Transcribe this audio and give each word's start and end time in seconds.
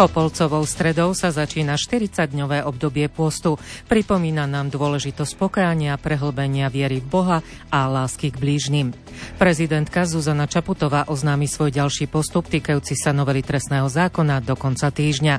Popolcovou 0.00 0.64
stredou 0.64 1.12
sa 1.12 1.28
začína 1.28 1.76
40-dňové 1.76 2.64
obdobie 2.64 3.12
pôstu. 3.12 3.60
Pripomína 3.84 4.48
nám 4.48 4.72
dôležitosť 4.72 5.36
pokánia, 5.36 6.00
prehlbenia 6.00 6.72
viery 6.72 7.04
v 7.04 7.10
Boha 7.12 7.38
a 7.68 7.84
lásky 7.84 8.32
k 8.32 8.40
blížnym. 8.40 8.96
Prezidentka 9.36 10.08
Zuzana 10.08 10.48
Čaputová 10.48 11.04
oznámi 11.04 11.44
svoj 11.44 11.76
ďalší 11.76 12.08
postup 12.08 12.48
týkajúci 12.48 12.96
sa 12.96 13.12
novely 13.12 13.44
trestného 13.44 13.92
zákona 13.92 14.40
do 14.40 14.56
konca 14.56 14.88
týždňa. 14.88 15.36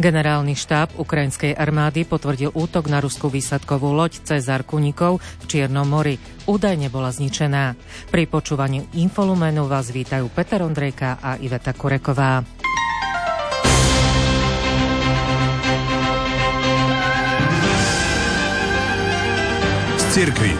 Generálny 0.00 0.56
štáb 0.56 0.96
ukrajinskej 0.96 1.52
armády 1.52 2.08
potvrdil 2.08 2.56
útok 2.56 2.88
na 2.88 3.04
ruskú 3.04 3.28
výsadkovú 3.28 3.92
loď 3.92 4.24
Cezar 4.24 4.64
Kunikov 4.64 5.20
v 5.20 5.44
Čiernom 5.52 5.84
mori. 5.84 6.16
Údajne 6.48 6.88
bola 6.88 7.12
zničená. 7.12 7.76
Pri 8.08 8.24
počúvaní 8.24 8.88
Infolumenu 8.96 9.68
vás 9.68 9.92
vítajú 9.92 10.32
Peter 10.32 10.64
Ondrejka 10.64 11.20
a 11.20 11.36
Iveta 11.36 11.76
Kureková. 11.76 12.40
Cirkvi. 20.08 20.56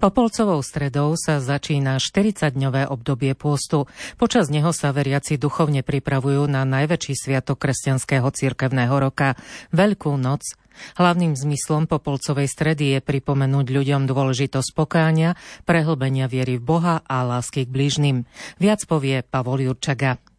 Popolcovou 0.00 0.60
stredou 0.60 1.16
sa 1.16 1.40
začína 1.40 1.96
40-dňové 1.96 2.88
obdobie 2.88 3.32
pôstu. 3.32 3.88
Počas 4.20 4.52
neho 4.52 4.68
sa 4.72 4.92
veriaci 4.92 5.40
duchovne 5.40 5.80
pripravujú 5.80 6.44
na 6.44 6.64
najväčší 6.68 7.14
sviatok 7.16 7.60
kresťanského 7.64 8.28
cirkevného 8.28 8.96
roka– 9.00 9.36
Veľkú 9.72 10.16
noc. 10.20 10.44
Hlavným 11.00 11.38
zmyslom 11.38 11.88
Popolcovej 11.88 12.52
stredy 12.52 12.96
je 12.96 13.00
pripomenúť 13.00 13.66
ľuďom 13.70 14.04
dôležitosť 14.04 14.70
pokáňa, 14.76 15.40
prehlbenia 15.64 16.28
viery 16.28 16.60
v 16.60 16.66
Boha 16.66 16.96
a 17.04 17.24
lásky 17.24 17.64
k 17.64 17.72
blížnym. 17.72 18.16
Viac 18.60 18.84
povie 18.84 19.24
Pavol 19.24 19.64
Jurčaga. 19.64 20.33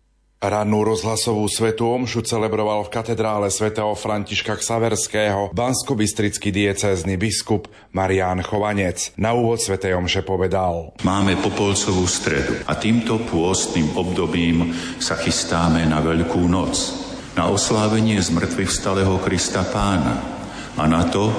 Rannú 0.46 0.86
rozhlasovú 0.86 1.50
svetú 1.50 1.90
omšu 1.90 2.22
celebroval 2.22 2.86
v 2.86 2.94
katedrále 2.94 3.50
svätého 3.50 3.90
Františka 3.98 4.54
Ksaverského 4.62 5.50
banskobistrický 5.50 6.54
diecézny 6.54 7.18
biskup 7.18 7.66
Marián 7.98 8.46
Chovanec. 8.46 9.10
Na 9.18 9.34
úvod 9.34 9.58
svätej 9.58 9.98
omše 9.98 10.22
povedal. 10.22 10.94
Máme 11.02 11.34
Popolcovú 11.42 12.06
stredu 12.06 12.62
a 12.70 12.78
týmto 12.78 13.18
pôstnym 13.26 13.98
obdobím 13.98 14.70
sa 15.02 15.18
chystáme 15.18 15.82
na 15.90 15.98
Veľkú 16.06 16.46
noc, 16.46 16.94
na 17.34 17.50
oslávenie 17.50 18.22
zmrtvých 18.22 18.70
vstalého 18.70 19.18
Krista 19.26 19.66
Pána 19.66 20.22
a 20.78 20.86
na 20.86 21.10
to, 21.10 21.34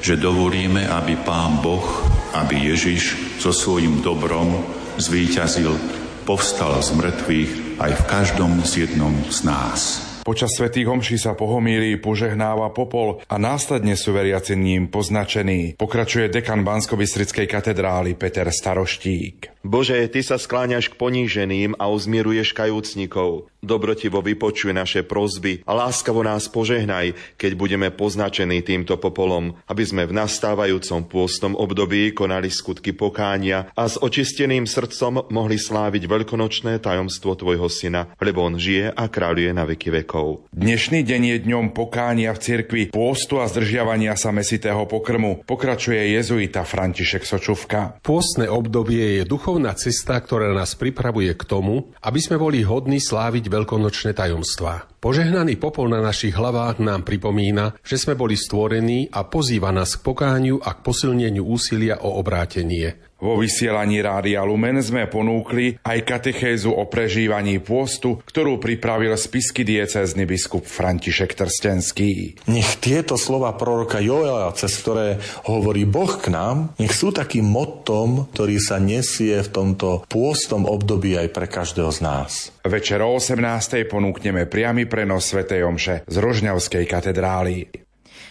že 0.00 0.16
dovolíme, 0.16 0.88
aby 0.88 1.20
Pán 1.20 1.60
Boh, 1.60 1.84
aby 2.32 2.72
Ježiš 2.72 3.36
so 3.44 3.52
svojím 3.52 4.00
dobrom 4.00 4.56
zvíťazil, 4.96 5.76
povstal 6.24 6.80
z 6.80 6.96
mŕtvych 6.96 7.67
aj 7.78 7.94
v 7.94 8.04
každom 8.10 8.52
z 8.66 8.90
jednom 8.90 9.14
z 9.30 9.46
nás. 9.46 10.02
Počas 10.26 10.52
svätých 10.52 10.90
homší 10.90 11.16
sa 11.16 11.32
pohomíli 11.32 11.96
požehnáva 11.96 12.68
popol 12.74 13.22
a 13.32 13.40
následne 13.40 13.96
sú 13.96 14.12
veriaci 14.12 14.60
ním 14.60 14.90
poznačení. 14.92 15.78
Pokračuje 15.78 16.28
dekan 16.28 16.66
bansko 16.66 17.00
katedrály 17.48 18.12
Peter 18.12 18.44
Staroštík. 18.50 19.57
Bože, 19.66 19.98
Ty 20.06 20.20
sa 20.22 20.36
skláňaš 20.38 20.94
k 20.94 20.98
poníženým 20.98 21.74
a 21.82 21.90
uzmieruješ 21.90 22.54
kajúcnikov. 22.54 23.50
Dobrotivo 23.58 24.22
vypočuj 24.22 24.70
naše 24.70 25.02
prozby 25.02 25.66
a 25.66 25.74
láskavo 25.74 26.22
nás 26.22 26.46
požehnaj, 26.46 27.18
keď 27.34 27.52
budeme 27.58 27.90
poznačení 27.90 28.62
týmto 28.62 28.94
popolom, 29.02 29.58
aby 29.66 29.82
sme 29.82 30.06
v 30.06 30.14
nastávajúcom 30.14 31.10
pôstnom 31.10 31.58
období 31.58 32.14
konali 32.14 32.54
skutky 32.54 32.94
pokánia 32.94 33.66
a 33.74 33.90
s 33.90 33.98
očisteným 33.98 34.62
srdcom 34.62 35.26
mohli 35.34 35.58
sláviť 35.58 36.06
veľkonočné 36.06 36.78
tajomstvo 36.78 37.34
Tvojho 37.34 37.66
Syna, 37.66 38.14
lebo 38.22 38.46
On 38.46 38.54
žije 38.54 38.94
a 38.94 39.04
kráľuje 39.10 39.50
na 39.50 39.66
veky 39.66 39.90
vekov. 39.90 40.46
Dnešný 40.54 41.02
deň 41.02 41.22
je 41.34 41.36
dňom 41.50 41.74
pokánia 41.74 42.30
v 42.30 42.38
cirkvi, 42.38 42.82
pôstu 42.94 43.42
a 43.42 43.50
zdržiavania 43.50 44.14
sa 44.14 44.30
mesitého 44.30 44.86
pokrmu, 44.86 45.42
pokračuje 45.42 46.14
jezuita 46.14 46.62
František 46.62 47.26
Sočuvka. 47.26 47.98
Pôstne 48.06 48.46
obdobie 48.46 49.18
je 49.18 49.22
duchovná 49.48 49.72
cesta, 49.80 50.20
ktorá 50.20 50.52
nás 50.52 50.76
pripravuje 50.76 51.32
k 51.32 51.40
tomu, 51.48 51.88
aby 52.04 52.20
sme 52.20 52.36
boli 52.36 52.60
hodní 52.60 53.00
sláviť 53.00 53.48
veľkonočné 53.48 54.12
tajomstvá. 54.12 55.00
Požehnaný 55.00 55.56
popol 55.56 55.88
na 55.88 56.04
našich 56.04 56.36
hlavách 56.36 56.84
nám 56.84 57.00
pripomína, 57.08 57.72
že 57.80 57.96
sme 57.96 58.12
boli 58.12 58.36
stvorení 58.36 59.08
a 59.08 59.24
pozýva 59.24 59.72
nás 59.72 59.96
k 59.96 60.04
pokániu 60.04 60.60
a 60.60 60.76
k 60.76 60.84
posilneniu 60.84 61.48
úsilia 61.48 61.96
o 62.04 62.20
obrátenie. 62.20 63.07
Vo 63.18 63.34
vysielaní 63.34 63.98
Rádia 63.98 64.46
Lumen 64.46 64.78
sme 64.78 65.10
ponúkli 65.10 65.74
aj 65.82 66.06
katechézu 66.06 66.70
o 66.70 66.86
prežívaní 66.86 67.58
pôstu, 67.58 68.22
ktorú 68.22 68.62
pripravil 68.62 69.10
spisky 69.18 69.66
diecézny 69.66 70.22
biskup 70.22 70.62
František 70.62 71.34
Trstenský. 71.34 72.38
Nech 72.46 72.78
tieto 72.78 73.18
slova 73.18 73.58
proroka 73.58 73.98
Joela, 73.98 74.54
cez 74.54 74.70
ktoré 74.78 75.18
hovorí 75.50 75.82
Boh 75.82 76.14
k 76.14 76.30
nám, 76.30 76.78
nech 76.78 76.94
sú 76.94 77.10
takým 77.10 77.42
motom, 77.42 78.30
ktorý 78.30 78.62
sa 78.62 78.78
nesie 78.78 79.42
v 79.42 79.50
tomto 79.50 80.06
pôstom 80.06 80.70
období 80.70 81.18
aj 81.18 81.34
pre 81.34 81.50
každého 81.50 81.90
z 81.90 82.00
nás. 82.06 82.54
Večer 82.62 83.02
o 83.02 83.18
18. 83.18 83.82
ponúkneme 83.90 84.46
priamy 84.46 84.86
prenos 84.86 85.26
Sv. 85.26 85.42
Omše 85.42 86.06
z 86.06 86.16
Rožňavskej 86.22 86.84
katedrály. 86.86 87.87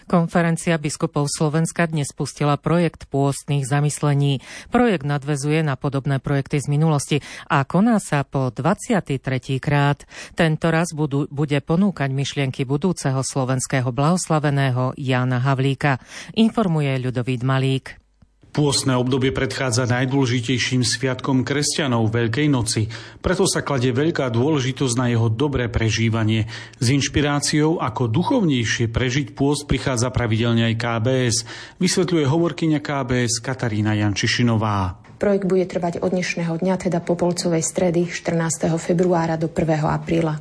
Konferencia 0.07 0.79
biskupov 0.79 1.27
Slovenska 1.27 1.83
dnes 1.83 2.15
spustila 2.15 2.55
projekt 2.55 3.11
pôstnych 3.11 3.67
zamyslení. 3.67 4.39
Projekt 4.71 5.03
nadvezuje 5.03 5.59
na 5.67 5.75
podobné 5.75 6.23
projekty 6.23 6.63
z 6.63 6.71
minulosti 6.71 7.17
a 7.51 7.67
koná 7.67 7.99
sa 7.99 8.23
po 8.23 8.47
23. 8.47 9.19
krát. 9.59 10.07
Tento 10.31 10.71
raz 10.71 10.95
budú, 10.95 11.27
bude 11.27 11.59
ponúkať 11.59 12.07
myšlienky 12.15 12.63
budúceho 12.63 13.19
slovenského 13.19 13.91
blahoslaveného 13.91 14.95
Jána 14.95 15.43
Havlíka, 15.43 15.99
informuje 16.39 16.95
Ľudovít 17.03 17.43
Malík. 17.43 18.06
Pôstne 18.55 18.97
obdobie 18.97 19.29
predchádza 19.29 19.85
najdôležitejším 19.85 20.81
sviatkom 20.81 21.45
kresťanov 21.45 22.09
Veľkej 22.09 22.47
noci, 22.49 22.89
preto 23.21 23.45
sa 23.45 23.61
kladie 23.61 23.93
veľká 23.93 24.33
dôležitosť 24.33 24.95
na 24.97 25.13
jeho 25.13 25.29
dobré 25.29 25.69
prežívanie. 25.69 26.49
S 26.81 26.89
inšpiráciou, 26.89 27.77
ako 27.77 28.09
duchovnejšie 28.09 28.89
prežiť 28.89 29.37
pôst, 29.37 29.69
prichádza 29.69 30.09
pravidelne 30.09 30.73
aj 30.73 30.75
KBS, 30.79 31.37
vysvetľuje 31.77 32.25
hovorkyňa 32.25 32.79
KBS 32.81 33.45
Katarína 33.45 33.93
Jančišinová. 33.93 35.05
Projekt 35.17 35.45
bude 35.49 35.65
trvať 35.65 36.01
od 36.05 36.13
dnešného 36.13 36.61
dňa, 36.61 36.75
teda 36.77 37.01
Popolcovej 37.01 37.65
stredy 37.65 38.05
14. 38.09 38.69
februára 38.77 39.33
do 39.33 39.49
1. 39.49 39.85
apríla. 39.85 40.37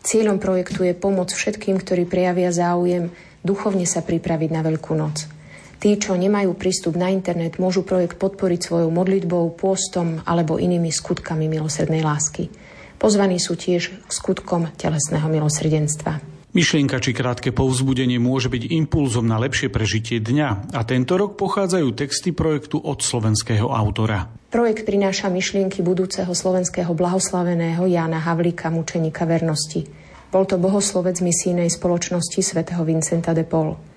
Cieľom 0.00 0.40
projektu 0.40 0.84
je 0.84 0.96
pomôcť 0.96 1.32
všetkým, 1.36 1.76
ktorí 1.76 2.08
prejavia 2.08 2.52
záujem 2.52 3.12
duchovne 3.44 3.84
sa 3.84 4.00
pripraviť 4.00 4.50
na 4.52 4.60
Veľkú 4.64 4.92
noc. 4.96 5.39
Tí, 5.80 5.96
čo 5.96 6.12
nemajú 6.12 6.52
prístup 6.60 6.92
na 6.92 7.08
internet, 7.08 7.56
môžu 7.56 7.80
projekt 7.80 8.20
podporiť 8.20 8.68
svojou 8.68 8.92
modlitbou, 8.92 9.56
pôstom 9.56 10.20
alebo 10.28 10.60
inými 10.60 10.92
skutkami 10.92 11.48
milosrdnej 11.48 12.04
lásky. 12.04 12.52
Pozvaní 13.00 13.40
sú 13.40 13.56
tiež 13.56 14.12
skutkom 14.12 14.68
telesného 14.76 15.24
milosrdenstva. 15.32 16.20
Myšlienka 16.52 17.00
či 17.00 17.16
krátke 17.16 17.48
povzbudenie 17.48 18.20
môže 18.20 18.52
byť 18.52 18.76
impulzom 18.76 19.24
na 19.24 19.40
lepšie 19.40 19.72
prežitie 19.72 20.20
dňa 20.20 20.76
a 20.76 20.80
tento 20.84 21.16
rok 21.16 21.40
pochádzajú 21.40 21.88
texty 21.96 22.36
projektu 22.36 22.76
od 22.76 23.00
slovenského 23.00 23.72
autora. 23.72 24.28
Projekt 24.52 24.84
prináša 24.84 25.32
myšlienky 25.32 25.80
budúceho 25.80 26.34
slovenského 26.36 26.92
blahoslaveného 26.92 27.88
Jána 27.88 28.20
Havlíka, 28.20 28.68
mučenika 28.68 29.24
vernosti. 29.24 29.88
Bol 30.28 30.44
to 30.44 30.60
bohoslovec 30.60 31.24
misijnej 31.24 31.72
spoločnosti 31.72 32.44
svätého 32.44 32.84
Vincenta 32.84 33.32
de 33.32 33.48
Paul. 33.48 33.89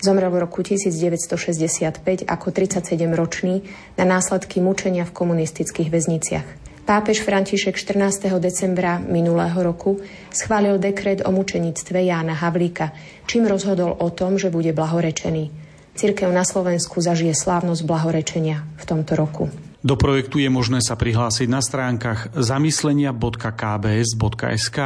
Zomrel 0.00 0.32
v 0.32 0.48
roku 0.48 0.64
1965 0.64 2.24
ako 2.24 2.46
37-ročný 2.48 3.60
na 4.00 4.04
následky 4.08 4.64
mučenia 4.64 5.04
v 5.04 5.12
komunistických 5.12 5.92
väzniciach. 5.92 6.48
Pápež 6.88 7.20
František 7.20 7.76
14. 7.76 8.32
decembra 8.40 8.96
minulého 8.96 9.60
roku 9.60 10.00
schválil 10.32 10.80
dekret 10.80 11.20
o 11.22 11.30
mučenictve 11.30 12.02
Jána 12.02 12.32
Havlíka, 12.32 12.96
čím 13.28 13.44
rozhodol 13.44 13.92
o 13.92 14.08
tom, 14.08 14.40
že 14.40 14.48
bude 14.48 14.72
blahorečený. 14.72 15.52
Cirkev 15.94 16.32
na 16.32 16.48
Slovensku 16.48 16.98
zažije 17.04 17.36
slávnosť 17.36 17.84
blahorečenia 17.84 18.64
v 18.80 18.84
tomto 18.88 19.14
roku. 19.20 19.69
Do 19.80 19.96
projektu 19.96 20.36
je 20.36 20.52
možné 20.52 20.84
sa 20.84 20.92
prihlásiť 20.92 21.48
na 21.48 21.64
stránkach 21.64 22.36
zamyslenia.kbs.sk. 22.36 24.78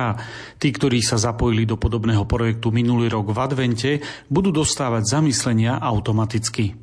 Tí, 0.62 0.68
ktorí 0.70 1.02
sa 1.02 1.18
zapojili 1.18 1.66
do 1.66 1.74
podobného 1.74 2.22
projektu 2.30 2.70
minulý 2.70 3.10
rok 3.10 3.34
v 3.34 3.38
advente, 3.42 3.98
budú 4.30 4.54
dostávať 4.54 5.18
zamyslenia 5.18 5.82
automaticky. 5.82 6.78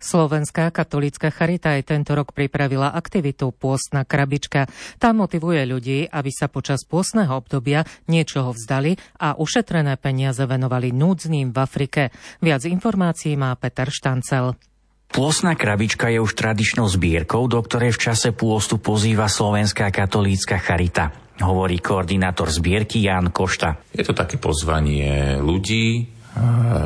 Slovenská 0.00 0.72
katolícka 0.72 1.28
charita 1.32 1.72
aj 1.76 1.82
tento 1.88 2.12
rok 2.16 2.32
pripravila 2.32 2.92
aktivitu 2.92 3.52
Pôstna 3.52 4.04
krabička. 4.08 4.68
Tá 4.96 5.12
motivuje 5.16 5.64
ľudí, 5.64 6.04
aby 6.08 6.30
sa 6.32 6.48
počas 6.48 6.84
pôstneho 6.88 7.36
obdobia 7.36 7.84
niečoho 8.08 8.52
vzdali 8.52 8.96
a 9.20 9.36
ušetrené 9.36 9.96
peniaze 10.00 10.44
venovali 10.44 10.92
núdznym 10.92 11.52
v 11.52 11.58
Afrike. 11.60 12.10
Viac 12.40 12.64
informácií 12.68 13.36
má 13.40 13.56
Peter 13.56 13.88
Štancel. 13.88 14.75
Pôstna 15.16 15.56
krabička 15.56 16.12
je 16.12 16.20
už 16.20 16.36
tradičnou 16.36 16.84
zbierkou, 16.92 17.48
do 17.48 17.56
ktorej 17.64 17.96
v 17.96 18.12
čase 18.12 18.36
pôstu 18.36 18.76
pozýva 18.76 19.32
Slovenská 19.32 19.88
katolícka 19.88 20.60
charita 20.60 21.26
hovorí 21.40 21.80
koordinátor 21.80 22.48
zbierky 22.48 23.04
Jan 23.04 23.28
Košta. 23.28 23.76
Je 23.92 24.04
to 24.04 24.16
také 24.16 24.40
pozvanie 24.40 25.36
ľudí, 25.36 26.15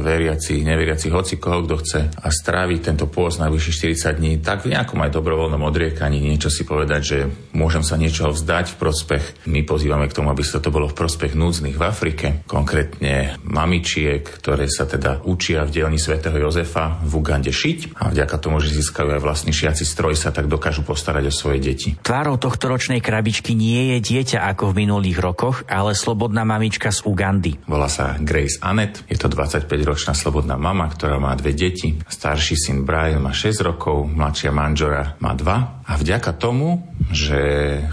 veriaci, 0.00 0.62
neveriaci, 0.62 1.10
hoci 1.10 1.36
koho, 1.36 1.66
kto 1.66 1.76
chce 1.82 2.00
a 2.14 2.28
stráviť 2.30 2.80
tento 2.92 3.06
pôst 3.10 3.42
najvyššie 3.42 3.96
40 3.98 4.18
dní, 4.20 4.32
tak 4.38 4.64
v 4.64 4.72
nejakom 4.76 5.00
aj 5.02 5.10
dobrovoľnom 5.10 5.62
odriekaní 5.66 6.22
niečo 6.22 6.48
si 6.48 6.62
povedať, 6.62 7.00
že 7.02 7.18
môžem 7.52 7.82
sa 7.82 7.98
niečoho 7.98 8.30
vzdať 8.30 8.74
v 8.74 8.78
prospech. 8.78 9.24
My 9.50 9.66
pozývame 9.66 10.06
k 10.06 10.16
tomu, 10.16 10.30
aby 10.30 10.46
sa 10.46 10.62
to 10.62 10.70
bolo 10.70 10.86
v 10.86 10.96
prospech 10.96 11.34
núdznych 11.34 11.76
v 11.76 11.82
Afrike, 11.82 12.26
konkrétne 12.46 13.40
mamičiek, 13.42 14.22
ktoré 14.22 14.70
sa 14.70 14.86
teda 14.86 15.26
učia 15.26 15.66
v 15.66 15.74
dielni 15.74 15.98
svätého 15.98 16.36
Jozefa 16.38 17.02
v 17.02 17.12
Ugande 17.18 17.50
šiť 17.50 17.98
a 17.98 18.14
vďaka 18.14 18.36
tomu, 18.38 18.62
že 18.62 18.74
získajú 18.74 19.18
aj 19.18 19.22
vlastný 19.22 19.50
šiaci 19.50 19.82
stroj, 19.82 20.14
sa 20.14 20.30
tak 20.30 20.46
dokážu 20.46 20.86
postarať 20.86 21.26
o 21.28 21.34
svoje 21.34 21.58
deti. 21.58 21.98
Tvárou 22.00 22.38
tohto 22.38 22.70
ročnej 22.70 23.02
krabičky 23.02 23.58
nie 23.58 23.96
je 23.96 23.98
dieťa 24.14 24.46
ako 24.54 24.70
v 24.70 24.86
minulých 24.86 25.18
rokoch, 25.18 25.66
ale 25.66 25.98
slobodná 25.98 26.46
mamička 26.46 26.94
z 26.94 27.02
Ugandy. 27.02 27.58
Volá 27.66 27.90
sa 27.90 28.14
Grace 28.20 28.60
Annette, 28.62 29.02
je 29.10 29.18
to 29.18 29.26
25-ročná 29.40 30.12
slobodná 30.12 30.60
mama, 30.60 30.84
ktorá 30.92 31.16
má 31.16 31.32
dve 31.32 31.56
deti. 31.56 31.96
Starší 31.96 32.60
syn 32.60 32.84
Brian 32.84 33.24
má 33.24 33.32
6 33.32 33.64
rokov, 33.64 34.04
mladšia 34.04 34.52
manžora 34.52 35.16
má 35.24 35.32
2. 35.32 35.79
A 35.90 35.98
vďaka 35.98 36.38
tomu, 36.38 36.86
že 37.10 37.34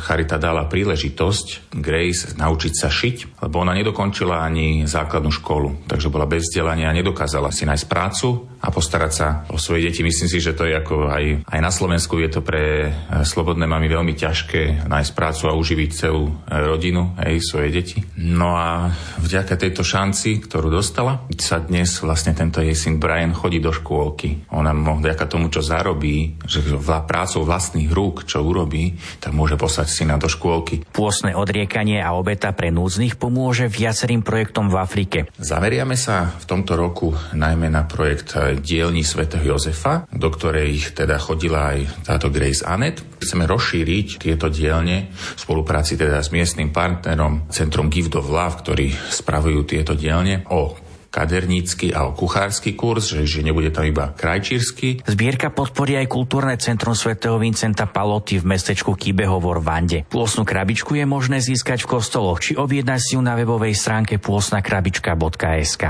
Charita 0.05 0.37
dala 0.37 0.69
príležitosť 0.69 1.73
Grace 1.73 2.37
naučiť 2.37 2.73
sa 2.77 2.93
šiť, 2.93 3.41
lebo 3.41 3.65
ona 3.65 3.73
nedokončila 3.73 4.45
ani 4.45 4.85
základnú 4.85 5.33
školu, 5.33 5.89
takže 5.89 6.13
bola 6.13 6.29
bez 6.29 6.45
vzdelania 6.45 6.93
a 6.93 6.97
nedokázala 6.97 7.49
si 7.49 7.65
nájsť 7.65 7.89
prácu 7.89 8.45
a 8.61 8.69
postarať 8.69 9.11
sa 9.13 9.27
o 9.49 9.57
svoje 9.57 9.89
deti. 9.89 10.05
Myslím 10.05 10.29
si, 10.29 10.37
že 10.37 10.53
to 10.53 10.69
je 10.69 10.77
ako 10.77 11.09
aj, 11.09 11.49
aj 11.49 11.59
na 11.61 11.71
Slovensku 11.73 12.21
je 12.21 12.29
to 12.29 12.45
pre 12.45 12.89
eh, 12.89 12.91
slobodné 13.25 13.65
mamy 13.65 13.89
veľmi 13.89 14.13
ťažké 14.13 14.85
nájsť 14.85 15.11
prácu 15.17 15.43
a 15.49 15.57
uživiť 15.57 15.89
celú 15.97 16.29
eh, 16.29 16.61
rodinu, 16.69 17.17
aj 17.17 17.41
svoje 17.41 17.73
deti. 17.73 17.97
No 18.13 18.53
a 18.53 18.93
vďaka 19.17 19.57
tejto 19.57 19.81
šanci, 19.81 20.45
ktorú 20.45 20.69
dostala, 20.69 21.25
sa 21.41 21.57
dnes 21.57 21.89
vlastne 22.05 22.37
tento 22.37 22.61
jej 22.61 22.77
syn 22.77 23.01
Brian 23.01 23.33
chodí 23.33 23.57
do 23.57 23.73
škôlky. 23.73 24.45
Ona 24.53 24.73
vďaka 24.73 25.25
tomu, 25.25 25.49
čo 25.49 25.65
zarobí, 25.65 26.37
že 26.45 26.61
prácou 27.09 27.41
vlastných 27.41 27.86
rúk, 27.91 28.27
čo 28.27 28.43
urobí, 28.43 28.95
tak 29.19 29.35
môže 29.35 29.59
poslať 29.59 29.87
syna 29.91 30.15
do 30.15 30.31
škôlky. 30.31 30.87
Pôsne 30.91 31.35
odriekanie 31.35 31.99
a 31.99 32.15
obeta 32.15 32.53
pre 32.55 32.71
núdznych 32.71 33.19
pomôže 33.19 33.67
viacerým 33.67 34.23
projektom 34.23 34.71
v 34.71 34.79
Afrike. 34.79 35.17
Zameriame 35.37 35.99
sa 35.99 36.31
v 36.37 36.45
tomto 36.47 36.79
roku 36.79 37.13
najmä 37.35 37.67
na 37.69 37.85
projekt 37.85 38.37
dielni 38.63 39.03
svätého 39.03 39.55
Jozefa, 39.55 40.09
do 40.09 40.29
ktorej 40.31 40.95
teda 40.95 41.19
chodila 41.21 41.75
aj 41.75 42.07
táto 42.07 42.31
Grace 42.31 42.63
Annette. 42.63 43.03
Chceme 43.17 43.49
rozšíriť 43.49 44.21
tieto 44.21 44.47
dielne 44.47 45.09
v 45.11 45.39
spolupráci 45.39 45.97
teda 45.97 46.21
s 46.21 46.29
miestnym 46.31 46.69
partnerom 46.69 47.49
Centrum 47.49 47.89
of 47.89 48.27
Love, 48.29 48.55
ktorí 48.63 48.87
spravujú 48.93 49.65
tieto 49.65 49.93
dielne 49.97 50.45
o 50.53 50.86
kadernícky 51.17 51.97
a 51.97 52.13
kuchársky 52.13 52.77
kurz, 52.77 53.17
že, 53.17 53.25
že 53.25 53.41
nebude 53.41 53.73
tam 53.73 53.89
iba 53.89 54.13
krajčírsky. 54.13 55.01
Zbierka 55.01 55.49
podporí 55.49 55.97
aj 55.97 56.05
kultúrne 56.05 56.53
centrum 56.61 56.93
svätého 56.93 57.41
Vincenta 57.41 57.89
Paloty 57.89 58.37
v 58.37 58.45
mestečku 58.53 58.93
Kibehovor 58.93 59.57
v 59.57 59.65
Vande. 59.65 59.99
Pôsnu 60.05 60.45
krabičku 60.45 60.93
je 60.93 61.09
možné 61.09 61.41
získať 61.41 61.81
v 61.81 61.97
kostoloch 61.97 62.37
či 62.37 62.53
objednať 62.53 62.99
si 63.01 63.11
ju 63.17 63.21
na 63.25 63.33
webovej 63.33 63.73
stránke 63.73 64.21
pôsnakrabička.sk. 64.21 65.85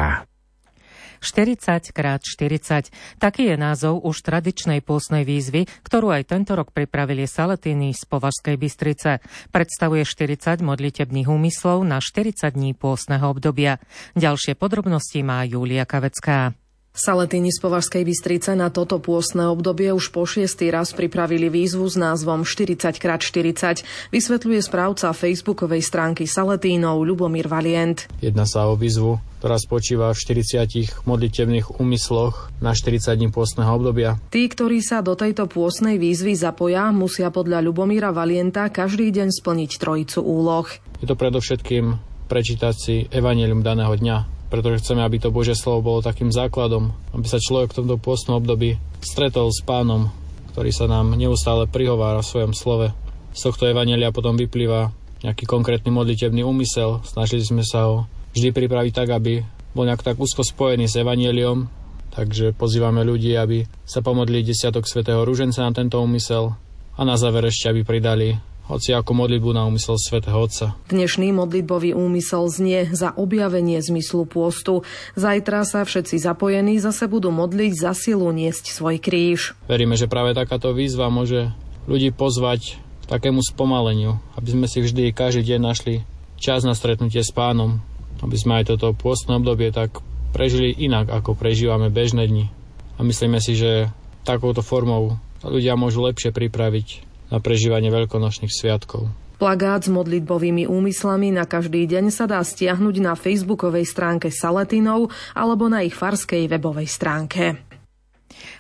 40 1.19 1.91
krát 1.93 2.21
40. 2.23 2.89
Taký 3.17 3.53
je 3.53 3.55
názov 3.55 4.01
už 4.05 4.23
tradičnej 4.23 4.83
pôsnej 4.85 5.27
výzvy, 5.27 5.65
ktorú 5.85 6.13
aj 6.13 6.29
tento 6.29 6.53
rok 6.53 6.73
pripravili 6.75 7.25
Saletiny 7.25 7.93
z 7.93 8.03
Považskej 8.07 8.55
Bystrice. 8.55 9.23
Predstavuje 9.49 10.05
40 10.05 10.61
modlitebných 10.61 11.27
úmyslov 11.27 11.83
na 11.83 11.97
40 11.99 12.53
dní 12.53 12.77
pôsneho 12.77 13.27
obdobia. 13.29 13.77
Ďalšie 14.13 14.57
podrobnosti 14.57 15.19
má 15.21 15.45
Júlia 15.45 15.83
Kavecká. 15.83 16.57
Saletini 16.97 17.53
z 17.53 17.61
Považskej 17.61 18.01
Bystrice 18.09 18.57
na 18.57 18.73
toto 18.73 18.97
pôstne 18.97 19.45
obdobie 19.45 19.93
už 19.93 20.09
po 20.09 20.25
šiestý 20.25 20.73
raz 20.73 20.97
pripravili 20.97 21.45
výzvu 21.45 21.85
s 21.85 21.93
názvom 21.93 22.41
40x40. 22.41 23.85
Vysvetľuje 24.09 24.59
správca 24.65 25.13
facebookovej 25.13 25.85
stránky 25.85 26.25
Saletínov 26.25 27.05
Lubomír 27.05 27.45
Valient. 27.45 28.09
Jedná 28.17 28.49
sa 28.49 28.65
o 28.65 28.73
výzvu, 28.73 29.21
ktorá 29.37 29.57
spočíva 29.61 30.09
v 30.13 30.17
40 30.17 31.05
modlitebných 31.05 31.77
úmysloch 31.77 32.49
na 32.57 32.73
40 32.73 33.13
dní 33.13 33.29
pôstneho 33.29 33.69
obdobia. 33.69 34.17
Tí, 34.33 34.49
ktorí 34.49 34.81
sa 34.81 35.05
do 35.05 35.13
tejto 35.13 35.45
pôstnej 35.45 36.01
výzvy 36.01 36.33
zapoja, 36.33 36.89
musia 36.89 37.29
podľa 37.29 37.61
Lubomíra 37.61 38.09
Valienta 38.09 38.65
každý 38.73 39.13
deň 39.13 39.29
splniť 39.29 39.71
trojicu 39.77 40.19
úloh. 40.25 40.65
Je 40.97 41.05
to 41.05 41.13
predovšetkým 41.13 42.01
prečítať 42.27 42.75
si 42.75 42.95
evanelium 43.13 43.61
daného 43.61 43.93
dňa, 43.93 44.49
pretože 44.49 44.83
chceme, 44.83 45.05
aby 45.05 45.21
to 45.21 45.29
Božie 45.29 45.53
slovo 45.53 45.85
bolo 45.85 45.99
takým 46.01 46.33
základom, 46.33 46.91
aby 47.13 47.27
sa 47.29 47.37
človek 47.37 47.71
v 47.71 47.77
tomto 47.83 47.95
pôstnom 48.01 48.41
období 48.41 48.81
stretol 49.05 49.53
s 49.53 49.61
pánom, 49.61 50.09
ktorý 50.51 50.73
sa 50.73 50.89
nám 50.89 51.13
neustále 51.13 51.69
prihovára 51.69 52.25
v 52.25 52.29
svojom 52.33 52.53
slove. 52.57 52.89
Z 53.37 53.53
tohto 53.53 53.69
evanelia 53.69 54.09
potom 54.09 54.33
vyplýva 54.33 54.89
nejaký 55.21 55.45
konkrétny 55.45 55.93
modlitebný 55.93 56.41
úmysel. 56.41 57.05
Snažili 57.05 57.45
sme 57.45 57.61
sa 57.61 57.85
ho 57.85 57.95
vždy 58.37 58.53
pripraviť 58.53 58.93
tak, 58.93 59.09
aby 59.09 59.41
bol 59.73 59.89
nejak 59.89 60.05
tak 60.05 60.21
úzko 60.21 60.45
spojený 60.45 60.85
s 60.85 60.97
evaneliom, 61.01 61.65
takže 62.13 62.53
pozývame 62.53 63.01
ľudí, 63.01 63.33
aby 63.33 63.65
sa 63.81 64.05
pomodli 64.05 64.45
desiatok 64.45 64.85
svätého 64.85 65.25
rúženca 65.25 65.65
na 65.65 65.73
tento 65.73 65.97
úmysel 65.97 66.53
a 66.97 67.01
na 67.01 67.17
záver 67.17 67.49
ešte, 67.49 67.73
aby 67.73 67.81
pridali 67.81 68.37
hoci 68.67 68.91
ako 68.91 69.15
modlitbu 69.15 69.49
na 69.55 69.63
úmysel 69.63 69.95
svätého 69.95 70.35
Otca. 70.43 70.75
Dnešný 70.91 71.31
modlitbový 71.31 71.95
úmysel 71.95 72.51
znie 72.51 72.91
za 72.91 73.15
objavenie 73.15 73.79
zmyslu 73.79 74.27
pôstu. 74.27 74.83
Zajtra 75.15 75.63
sa 75.63 75.87
všetci 75.87 76.19
zapojení 76.19 76.75
zase 76.83 77.07
budú 77.07 77.31
modliť 77.31 77.73
za 77.79 77.95
silu 77.95 78.27
niesť 78.35 78.75
svoj 78.75 78.99
kríž. 78.99 79.55
Veríme, 79.71 79.95
že 79.95 80.11
práve 80.11 80.35
takáto 80.35 80.75
výzva 80.75 81.07
môže 81.07 81.55
ľudí 81.87 82.11
pozvať 82.11 82.75
k 82.75 83.03
takému 83.07 83.39
spomaleniu, 83.39 84.19
aby 84.35 84.49
sme 84.51 84.67
si 84.67 84.83
vždy 84.83 85.15
každý 85.15 85.55
deň 85.55 85.59
našli 85.63 86.03
čas 86.35 86.67
na 86.67 86.75
stretnutie 86.75 87.23
s 87.23 87.31
pánom, 87.31 87.79
aby 88.21 88.37
sme 88.37 88.61
aj 88.61 88.75
toto 88.75 88.93
pôstne 88.93 89.37
obdobie 89.37 89.69
tak 89.69 90.01
prežili 90.31 90.73
inak, 90.73 91.09
ako 91.09 91.37
prežívame 91.37 91.89
bežné 91.89 92.27
dni. 92.27 92.49
A 92.97 93.05
myslíme 93.05 93.37
si, 93.41 93.53
že 93.53 93.89
takouto 94.25 94.65
formou 94.65 95.17
ľudia 95.45 95.77
môžu 95.77 96.03
lepšie 96.03 96.33
pripraviť 96.33 96.87
na 97.29 97.37
prežívanie 97.39 97.93
veľkonočných 97.93 98.51
sviatkov. 98.51 99.11
Plagát 99.37 99.85
s 99.85 99.93
modlitbovými 99.93 100.65
úmyslami 100.65 101.29
na 101.29 101.45
každý 101.45 101.85
deň 101.85 102.09
sa 102.09 102.25
dá 102.25 102.41
stiahnuť 102.41 102.95
na 102.97 103.13
facebookovej 103.13 103.85
stránke 103.85 104.33
Saletinov 104.33 105.13
alebo 105.37 105.69
na 105.69 105.85
ich 105.85 105.93
farskej 105.93 106.49
webovej 106.49 106.89
stránke. 106.89 107.61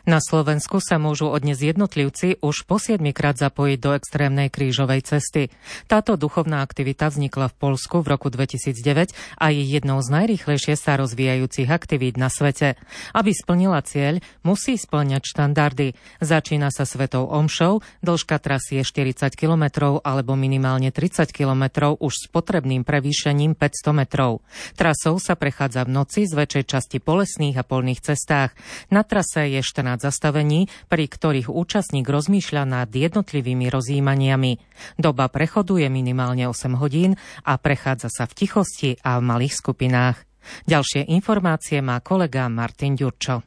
Na 0.07 0.23
Slovensku 0.23 0.79
sa 0.79 0.95
môžu 0.95 1.27
odnes 1.27 1.59
jednotlivci 1.59 2.39
už 2.39 2.63
po 2.63 2.79
7 2.79 3.03
krát 3.11 3.35
zapojiť 3.35 3.75
do 3.75 3.91
extrémnej 3.91 4.47
krížovej 4.47 5.03
cesty. 5.03 5.51
Táto 5.91 6.15
duchovná 6.15 6.63
aktivita 6.63 7.11
vznikla 7.11 7.51
v 7.51 7.55
Polsku 7.59 7.99
v 7.99 8.15
roku 8.15 8.31
2009 8.31 9.11
a 9.35 9.45
je 9.51 9.67
jednou 9.67 9.99
z 9.99 10.07
najrychlejšie 10.07 10.79
sa 10.79 10.95
rozvíjajúcich 10.95 11.67
aktivít 11.67 12.15
na 12.15 12.31
svete. 12.31 12.79
Aby 13.11 13.35
splnila 13.35 13.83
cieľ, 13.83 14.23
musí 14.47 14.79
splňať 14.79 15.27
štandardy. 15.27 15.99
Začína 16.23 16.71
sa 16.71 16.87
svetou 16.87 17.27
omšou, 17.27 17.83
dĺžka 17.99 18.39
trasy 18.39 18.79
je 18.79 18.87
40 18.87 19.35
km 19.35 19.99
alebo 20.07 20.39
minimálne 20.39 20.87
30 20.87 21.35
km 21.35 21.91
už 21.99 22.13
s 22.15 22.25
potrebným 22.31 22.87
prevýšením 22.87 23.59
500 23.59 23.91
metrov. 23.91 24.39
Trasou 24.79 25.19
sa 25.19 25.35
prechádza 25.35 25.83
v 25.83 25.99
noci 25.99 26.23
z 26.23 26.31
väčšej 26.31 26.63
časti 26.63 26.97
po 27.03 27.19
a 27.19 27.63
polných 27.67 27.99
cestách. 28.07 28.55
Na 28.87 29.03
trase 29.03 29.51
je 29.51 29.59
14 29.59 29.96
zastavení, 30.01 30.71
pri 30.87 31.05
ktorých 31.09 31.49
účastník 31.51 32.07
rozmýšľa 32.07 32.63
nad 32.65 32.89
jednotlivými 32.89 33.67
rozjímaniami. 33.67 34.51
Doba 34.97 35.27
prechodu 35.27 35.77
je 35.77 35.89
minimálne 35.89 36.45
8 36.45 36.77
hodín 36.77 37.19
a 37.43 37.57
prechádza 37.57 38.09
sa 38.13 38.23
v 38.29 38.33
tichosti 38.33 38.91
a 39.01 39.17
v 39.19 39.27
malých 39.27 39.53
skupinách. 39.57 40.17
Ďalšie 40.65 41.11
informácie 41.11 41.83
má 41.83 41.99
kolega 41.99 42.47
Martin 42.47 42.95
Ďurčo. 42.95 43.43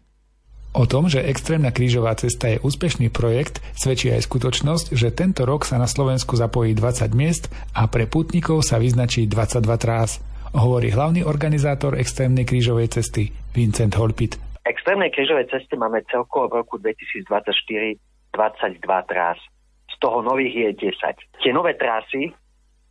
O 0.71 0.87
tom, 0.87 1.11
že 1.11 1.27
extrémna 1.27 1.75
krížová 1.75 2.15
cesta 2.15 2.47
je 2.47 2.63
úspešný 2.63 3.11
projekt, 3.11 3.59
svedčí 3.75 4.15
aj 4.15 4.23
skutočnosť, 4.23 4.95
že 4.95 5.11
tento 5.11 5.43
rok 5.43 5.67
sa 5.67 5.83
na 5.83 5.91
Slovensku 5.91 6.39
zapojí 6.39 6.79
20 6.79 7.11
miest 7.11 7.51
a 7.75 7.91
pre 7.91 8.07
putníkov 8.07 8.63
sa 8.63 8.79
vyznačí 8.79 9.27
22 9.27 9.67
trás, 9.83 10.23
hovorí 10.55 10.95
hlavný 10.95 11.27
organizátor 11.27 11.99
extrémnej 11.99 12.47
krížovej 12.47 13.03
cesty 13.03 13.35
Vincent 13.51 13.99
Holpit 13.99 14.39
extrémnej 14.67 15.11
krížovej 15.13 15.49
ceste 15.49 15.75
máme 15.77 16.05
celkovo 16.09 16.49
v 16.51 16.55
roku 16.65 16.77
2024 16.79 17.97
22 18.33 19.11
trás. 19.11 19.39
Z 19.91 19.95
toho 19.99 20.23
nových 20.23 20.55
je 20.55 20.95
10. 20.95 21.43
Tie 21.43 21.51
nové 21.51 21.75
trasy 21.75 22.31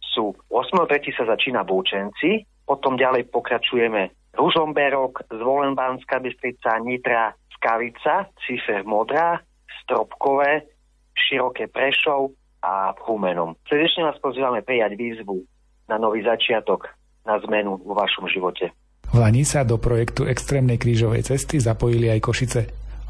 sú 0.04 0.36
8.3. 0.52 1.16
sa 1.16 1.26
začína 1.30 1.64
Búčenci, 1.64 2.44
potom 2.68 3.00
ďalej 3.00 3.32
pokračujeme 3.32 4.12
Ružomberok, 4.36 5.26
Zvolenbánska 5.32 6.20
Bystrica, 6.22 6.78
Nitra, 6.84 7.34
Skavica, 7.56 8.30
Cifer 8.46 8.86
Modrá, 8.86 9.42
Stropkové, 9.82 10.70
Široké 11.18 11.68
Prešov 11.72 12.36
a 12.62 12.94
Humenom. 13.08 13.56
Srdečne 13.66 14.12
vás 14.12 14.18
pozývame 14.22 14.62
prijať 14.62 15.00
výzvu 15.00 15.44
na 15.90 15.98
nový 15.98 16.22
začiatok, 16.22 16.92
na 17.26 17.40
zmenu 17.48 17.80
vo 17.82 17.94
vašom 17.98 18.30
živote. 18.30 18.70
V 19.10 19.18
Lani 19.18 19.42
sa 19.42 19.66
do 19.66 19.82
projektu 19.82 20.30
extrémnej 20.30 20.78
krížovej 20.78 21.26
cesty 21.26 21.58
zapojili 21.58 22.14
aj 22.14 22.22
Košice. 22.22 22.62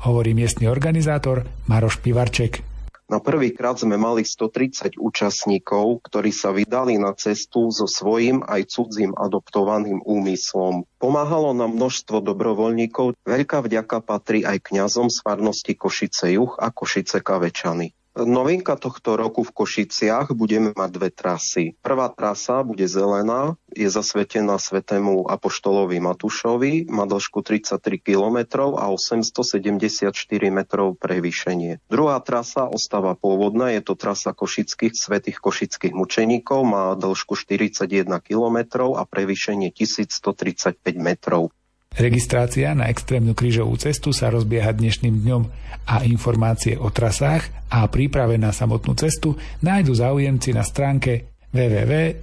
Hovorí 0.08 0.32
miestny 0.32 0.72
organizátor 0.72 1.44
Maroš 1.68 2.00
Pivarček. 2.00 2.64
Na 3.10 3.20
prvýkrát 3.20 3.76
sme 3.76 4.00
mali 4.00 4.24
130 4.24 4.96
účastníkov, 4.96 6.06
ktorí 6.08 6.32
sa 6.32 6.56
vydali 6.56 6.96
na 7.02 7.12
cestu 7.18 7.68
so 7.74 7.84
svojím 7.90 8.46
aj 8.48 8.70
cudzím 8.70 9.12
adoptovaným 9.18 10.00
úmyslom. 10.06 10.88
Pomáhalo 11.02 11.52
nám 11.52 11.76
množstvo 11.76 12.22
dobrovoľníkov. 12.24 13.20
Veľká 13.26 13.66
vďaka 13.66 14.00
patrí 14.06 14.48
aj 14.48 14.72
kňazom 14.72 15.12
z 15.12 15.20
farnosti 15.26 15.74
Košice 15.76 16.38
Juh 16.38 16.54
a 16.56 16.72
Košice 16.72 17.20
Kavečany. 17.20 17.99
Novinka 18.26 18.76
tohto 18.76 19.16
roku 19.16 19.48
v 19.48 19.52
Košiciach 19.52 20.36
budeme 20.36 20.76
mať 20.76 20.90
dve 20.92 21.10
trasy. 21.14 21.78
Prvá 21.80 22.12
trasa 22.12 22.64
bude 22.64 22.84
zelená, 22.88 23.56
je 23.72 23.88
zasvetená 23.88 24.58
svetému 24.58 25.30
apoštolovi 25.30 26.02
Matušovi, 26.02 26.90
má 26.90 27.06
dĺžku 27.06 27.46
33 27.46 27.80
km 28.02 28.38
a 28.76 28.90
874 28.92 30.12
metrov 30.50 30.98
prevýšenie. 30.98 31.80
Druhá 31.88 32.20
trasa 32.20 32.68
ostáva 32.68 33.14
pôvodná, 33.14 33.72
je 33.76 33.82
to 33.86 33.94
trasa 33.96 34.34
košických 34.34 34.98
svetých 34.98 35.38
košických 35.40 35.94
mučeníkov, 35.94 36.60
má 36.66 36.98
dĺžku 36.98 37.38
41 37.38 38.10
km 38.26 38.58
a 38.98 39.04
prevýšenie 39.06 39.70
1135 39.72 40.80
metrov. 40.98 41.54
Registrácia 41.98 42.78
na 42.78 42.86
extrémnu 42.86 43.34
krížovú 43.34 43.74
cestu 43.82 44.14
sa 44.14 44.30
rozbieha 44.30 44.70
dnešným 44.78 45.26
dňom 45.26 45.44
a 45.90 46.06
informácie 46.06 46.78
o 46.78 46.94
trasách 46.94 47.50
a 47.74 47.90
príprave 47.90 48.38
na 48.38 48.54
samotnú 48.54 48.94
cestu 48.94 49.34
nájdu 49.66 49.98
záujemci 49.98 50.54
na 50.54 50.62
stránke 50.62 51.34
www.ekc.sk. 51.50 52.20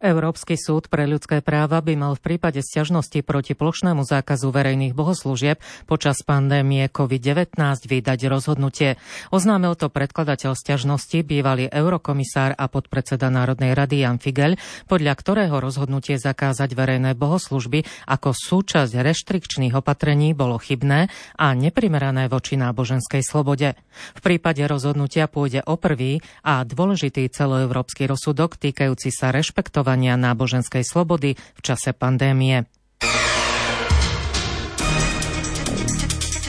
Európsky 0.00 0.56
súd 0.56 0.88
pre 0.88 1.04
ľudské 1.04 1.44
práva 1.44 1.84
by 1.84 1.92
mal 1.92 2.16
v 2.16 2.24
prípade 2.24 2.64
sťažnosti 2.64 3.20
proti 3.20 3.52
plošnému 3.52 4.00
zákazu 4.00 4.48
verejných 4.48 4.96
bohoslúžieb 4.96 5.60
počas 5.84 6.24
pandémie 6.24 6.88
COVID-19 6.88 7.60
vydať 7.84 8.20
rozhodnutie. 8.32 8.96
Oznámil 9.28 9.76
to 9.76 9.92
predkladateľ 9.92 10.56
sťažnosti, 10.56 11.20
bývalý 11.20 11.68
eurokomisár 11.68 12.56
a 12.56 12.64
podpredseda 12.72 13.28
Národnej 13.28 13.76
rady 13.76 14.00
Jan 14.08 14.16
Figel, 14.16 14.56
podľa 14.88 15.12
ktorého 15.20 15.60
rozhodnutie 15.60 16.16
zakázať 16.16 16.72
verejné 16.72 17.12
bohoslužby 17.12 17.84
ako 18.08 18.32
súčasť 18.32 19.04
reštrikčných 19.04 19.76
opatrení 19.76 20.32
bolo 20.32 20.56
chybné 20.56 21.12
a 21.36 21.52
neprimerané 21.52 22.32
voči 22.32 22.56
náboženskej 22.56 23.20
slobode. 23.20 23.76
V 24.16 24.20
prípade 24.24 24.64
rozhodnutia 24.64 25.28
pôjde 25.28 25.60
o 25.68 25.76
prvý 25.76 26.24
a 26.40 26.64
dôležitý 26.64 27.28
celoeurópsky 27.28 28.08
rozsudok 28.08 28.56
týkajúci 28.56 29.12
sa 29.12 29.28
rešpektovania 29.28 29.89
obmedzovania 29.90 30.14
náboženskej 30.14 30.86
slobody 30.86 31.34
v 31.34 31.60
čase 31.66 31.90
pandémie. 31.90 32.70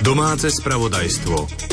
Domáce 0.01 0.49
spravodajstvo. 0.49 1.70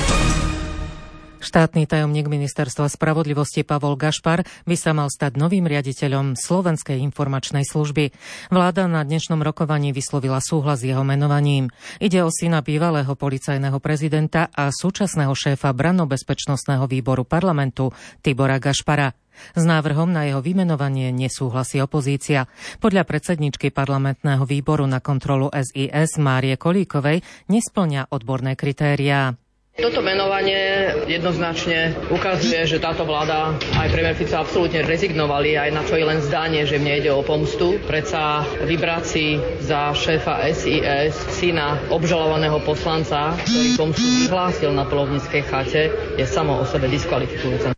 Štátny 1.39 1.87
tajomník 1.87 2.27
ministerstva 2.27 2.91
spravodlivosti 2.91 3.63
Pavol 3.63 3.95
Gašpar 3.95 4.43
by 4.67 4.75
sa 4.75 4.91
mal 4.91 5.07
stať 5.07 5.39
novým 5.39 5.71
riaditeľom 5.71 6.35
Slovenskej 6.35 6.99
informačnej 6.99 7.63
služby. 7.63 8.11
Vláda 8.51 8.91
na 8.91 9.07
dnešnom 9.07 9.39
rokovaní 9.47 9.95
vyslovila 9.95 10.43
súhlas 10.43 10.83
jeho 10.83 11.07
menovaním. 11.07 11.71
Ide 12.03 12.27
o 12.27 12.31
syna 12.35 12.59
bývalého 12.59 13.15
policajného 13.15 13.79
prezidenta 13.79 14.51
a 14.51 14.75
súčasného 14.75 15.31
šéfa 15.31 15.71
brannobezpečnostného 15.71 16.91
výboru 16.91 17.23
parlamentu 17.23 17.95
Tibora 18.19 18.59
Gašpara. 18.59 19.15
S 19.55 19.63
návrhom 19.63 20.11
na 20.11 20.27
jeho 20.27 20.43
vymenovanie 20.43 21.15
nesúhlasí 21.15 21.79
opozícia. 21.79 22.51
Podľa 22.83 23.07
predsedničky 23.07 23.71
parlamentného 23.71 24.43
výboru 24.43 24.91
na 24.91 24.99
kontrolu 24.99 25.47
SIS 25.55 26.19
Márie 26.19 26.59
Kolíkovej 26.59 27.23
nesplňa 27.47 28.11
odborné 28.11 28.59
kritériá. 28.59 29.39
Toto 29.79 30.03
menovanie 30.03 30.91
jednoznačne 31.07 32.11
ukazuje, 32.11 32.67
že 32.67 32.83
táto 32.83 33.07
vláda 33.07 33.55
aj 33.79 33.87
premiér 33.95 34.19
Fico 34.19 34.35
absolútne 34.35 34.83
rezignovali 34.83 35.55
aj 35.55 35.71
na 35.71 35.87
čo 35.87 35.95
je 35.95 36.03
len 36.03 36.19
zdanie, 36.19 36.67
že 36.67 36.83
mne 36.83 36.99
ide 36.99 37.15
o 37.15 37.23
pomstu. 37.23 37.79
Predsa 37.87 38.43
vybrať 38.67 39.05
si 39.07 39.39
za 39.63 39.95
šéfa 39.95 40.43
SIS 40.51 41.15
syna 41.31 41.79
obžalovaného 41.95 42.59
poslanca, 42.67 43.39
ktorý 43.39 43.79
pomstu 43.79 44.03
vyhlásil 44.27 44.75
na 44.75 44.83
polovníckej 44.83 45.47
chate, 45.47 45.95
je 46.19 46.27
samo 46.27 46.59
o 46.59 46.67
sebe 46.67 46.91
diskvalifikujúce. 46.91 47.71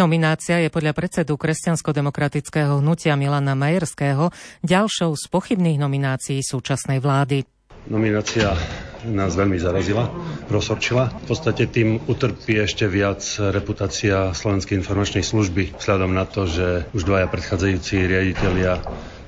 Nominácia 0.00 0.64
je 0.64 0.72
podľa 0.72 0.96
predsedu 0.96 1.36
kresťansko-demokratického 1.36 2.80
hnutia 2.80 3.20
Milana 3.20 3.52
Majerského 3.52 4.32
ďalšou 4.64 5.12
z 5.12 5.24
pochybných 5.28 5.76
nominácií 5.76 6.40
súčasnej 6.40 7.04
vlády. 7.04 7.57
Nominácia 7.86 8.58
nás 9.06 9.38
veľmi 9.38 9.62
zarazila, 9.62 10.10
rozhorčila. 10.50 11.14
V 11.22 11.24
podstate 11.30 11.70
tým 11.70 12.02
utrpí 12.10 12.58
ešte 12.58 12.90
viac 12.90 13.22
reputácia 13.38 14.34
Slovenskej 14.34 14.82
informačnej 14.82 15.22
služby, 15.22 15.78
vzhľadom 15.78 16.10
na 16.10 16.26
to, 16.26 16.50
že 16.50 16.90
už 16.90 17.06
dvaja 17.06 17.30
predchádzajúci 17.30 17.94
riaditeľia 18.10 18.82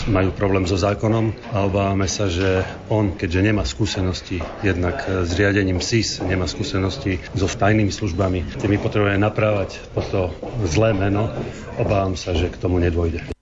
majú 0.08 0.32
problém 0.32 0.64
so 0.64 0.80
zákonom 0.80 1.36
a 1.52 1.68
obávame 1.68 2.08
sa, 2.08 2.24
že 2.24 2.64
on, 2.88 3.12
keďže 3.12 3.52
nemá 3.52 3.68
skúsenosti 3.68 4.40
jednak 4.64 5.04
s 5.04 5.30
riadením 5.36 5.84
SIS, 5.84 6.24
nemá 6.24 6.48
skúsenosti 6.48 7.20
so 7.36 7.44
tajnými 7.44 7.92
službami, 7.92 8.64
my 8.64 8.76
potrebujeme 8.80 9.20
naprávať 9.20 9.76
toto 9.92 10.32
zlé 10.64 10.96
meno, 10.96 11.28
obávam 11.76 12.16
sa, 12.16 12.32
že 12.32 12.48
k 12.48 12.56
tomu 12.56 12.80
nedôjde. 12.80 13.39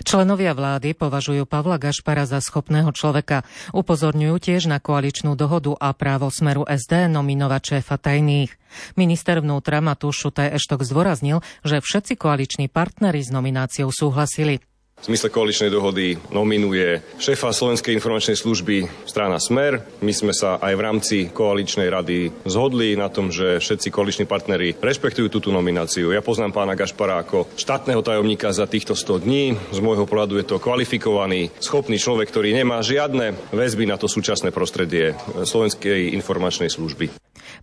Členovia 0.00 0.56
vlády 0.56 0.96
považujú 0.96 1.44
Pavla 1.44 1.76
Gašpara 1.76 2.24
za 2.24 2.40
schopného 2.40 2.88
človeka. 2.96 3.44
Upozorňujú 3.76 4.36
tiež 4.40 4.72
na 4.72 4.80
koaličnú 4.80 5.36
dohodu 5.36 5.76
a 5.76 5.92
právo 5.92 6.32
smeru 6.32 6.64
SD 6.64 7.12
nominovať 7.12 7.62
šéfa 7.76 8.00
tajných. 8.00 8.56
Minister 8.96 9.44
vnútra 9.44 9.84
Matúš 9.84 10.24
Šutaj 10.24 10.56
Eštok 10.56 10.86
zdôraznil, 10.86 11.44
že 11.66 11.84
všetci 11.84 12.16
koaliční 12.16 12.66
partnery 12.72 13.20
s 13.20 13.28
nomináciou 13.28 13.92
súhlasili 13.92 14.62
v 15.00 15.08
zmysle 15.08 15.32
koaličnej 15.32 15.72
dohody 15.72 16.20
nominuje 16.28 17.00
šéfa 17.16 17.56
Slovenskej 17.56 17.96
informačnej 17.96 18.36
služby 18.36 19.08
strana 19.08 19.40
Smer. 19.40 19.80
My 20.04 20.12
sme 20.12 20.36
sa 20.36 20.60
aj 20.60 20.72
v 20.76 20.84
rámci 20.84 21.16
koaličnej 21.32 21.88
rady 21.88 22.44
zhodli 22.44 22.92
na 23.00 23.08
tom, 23.08 23.32
že 23.32 23.56
všetci 23.64 23.88
koaliční 23.88 24.28
partnery 24.28 24.76
rešpektujú 24.76 25.32
túto 25.32 25.48
nomináciu. 25.48 26.12
Ja 26.12 26.20
poznám 26.20 26.52
pána 26.52 26.76
Gašpara 26.76 27.24
ako 27.24 27.48
štátneho 27.56 28.04
tajomníka 28.04 28.52
za 28.52 28.68
týchto 28.68 28.92
100 28.92 29.24
dní. 29.24 29.56
Z 29.72 29.80
môjho 29.80 30.04
pohľadu 30.04 30.36
je 30.36 30.44
to 30.44 30.60
kvalifikovaný, 30.60 31.48
schopný 31.64 31.96
človek, 31.96 32.28
ktorý 32.28 32.52
nemá 32.52 32.84
žiadne 32.84 33.32
väzby 33.56 33.88
na 33.88 33.96
to 33.96 34.04
súčasné 34.04 34.52
prostredie 34.52 35.16
Slovenskej 35.48 36.12
informačnej 36.12 36.68
služby. 36.68 37.08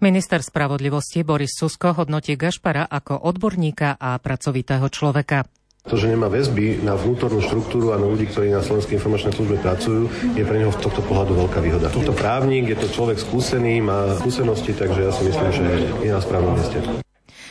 Minister 0.02 0.42
spravodlivosti 0.42 1.22
Boris 1.22 1.54
Susko 1.54 1.94
hodnotí 1.94 2.34
Gašpara 2.34 2.90
ako 2.90 3.30
odborníka 3.30 3.98
a 4.02 4.18
pracovitého 4.18 4.90
človeka. 4.90 5.46
To, 5.88 5.96
že 5.96 6.12
nemá 6.12 6.28
väzby 6.28 6.84
na 6.84 7.00
vnútornú 7.00 7.40
štruktúru 7.40 7.96
a 7.96 8.00
na 8.00 8.12
ľudí, 8.12 8.28
ktorí 8.28 8.52
na 8.52 8.60
Slovenskej 8.60 9.00
informačnej 9.00 9.32
službe 9.32 9.56
pracujú, 9.64 10.12
je 10.36 10.44
pre 10.44 10.60
neho 10.60 10.76
v 10.76 10.82
tohto 10.84 11.00
pohľadu 11.00 11.48
veľká 11.48 11.64
výhoda. 11.64 11.88
Je 11.96 12.04
to 12.04 12.12
právnik, 12.12 12.68
je 12.68 12.76
to 12.76 12.92
človek 12.92 13.16
skúsený, 13.16 13.80
má 13.80 14.20
skúsenosti, 14.20 14.76
takže 14.76 15.00
ja 15.08 15.12
si 15.16 15.24
myslím, 15.32 15.50
že 15.56 15.66
je 16.04 16.12
na 16.12 16.20
správnom 16.20 16.60
mieste. 16.60 16.84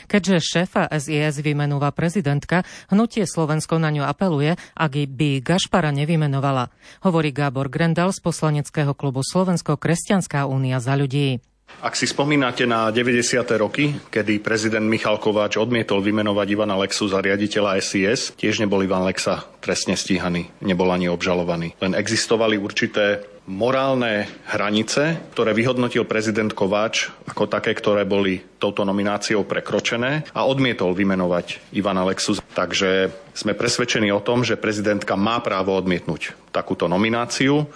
Keďže 0.07 0.37
šéfa 0.39 0.87
SIS 0.93 1.43
vymenúva 1.43 1.91
prezidentka, 1.91 2.63
hnutie 2.93 3.27
Slovensko 3.27 3.81
na 3.81 3.91
ňu 3.91 4.07
apeluje, 4.07 4.55
ak 4.77 4.93
by 5.17 5.43
Gašpara 5.43 5.91
nevymenovala. 5.91 6.71
Hovorí 7.03 7.35
Gábor 7.35 7.73
Grendel 7.73 8.15
z 8.15 8.21
poslaneckého 8.23 8.95
klubu 8.95 9.25
Slovensko-Kresťanská 9.25 10.47
únia 10.47 10.79
za 10.79 10.95
ľudí. 10.95 11.43
Ak 11.87 11.95
si 11.95 12.11
spomínate 12.11 12.67
na 12.67 12.91
90. 12.91 13.47
roky, 13.63 13.95
kedy 14.11 14.43
prezident 14.43 14.83
Michal 14.83 15.23
Kováč 15.23 15.55
odmietol 15.55 16.03
vymenovať 16.03 16.47
Ivana 16.51 16.75
Lexu 16.75 17.07
za 17.07 17.23
riaditeľa 17.23 17.79
SIS, 17.79 18.35
tiež 18.35 18.59
nebol 18.59 18.83
Ivan 18.83 19.07
Lexa 19.07 19.47
trestne 19.63 19.95
stíhaný, 19.95 20.51
nebol 20.67 20.91
ani 20.91 21.07
obžalovaný. 21.07 21.79
Len 21.79 21.95
existovali 21.95 22.59
určité 22.59 23.23
morálne 23.47 24.27
hranice, 24.51 25.31
ktoré 25.31 25.55
vyhodnotil 25.55 26.03
prezident 26.11 26.51
Kováč 26.51 27.07
ako 27.31 27.47
také, 27.47 27.71
ktoré 27.79 28.03
boli 28.03 28.43
touto 28.59 28.83
nomináciou 28.83 29.47
prekročené 29.47 30.27
a 30.35 30.43
odmietol 30.43 30.91
vymenovať 30.91 31.71
Ivana 31.71 32.03
Lexu. 32.03 32.35
Takže 32.57 33.15
sme 33.31 33.55
presvedčení 33.55 34.11
o 34.11 34.19
tom, 34.19 34.43
že 34.43 34.59
prezidentka 34.59 35.15
má 35.15 35.39
právo 35.39 35.79
odmietnúť 35.79 36.35
takúto 36.51 36.91
nomináciu. 36.91 37.71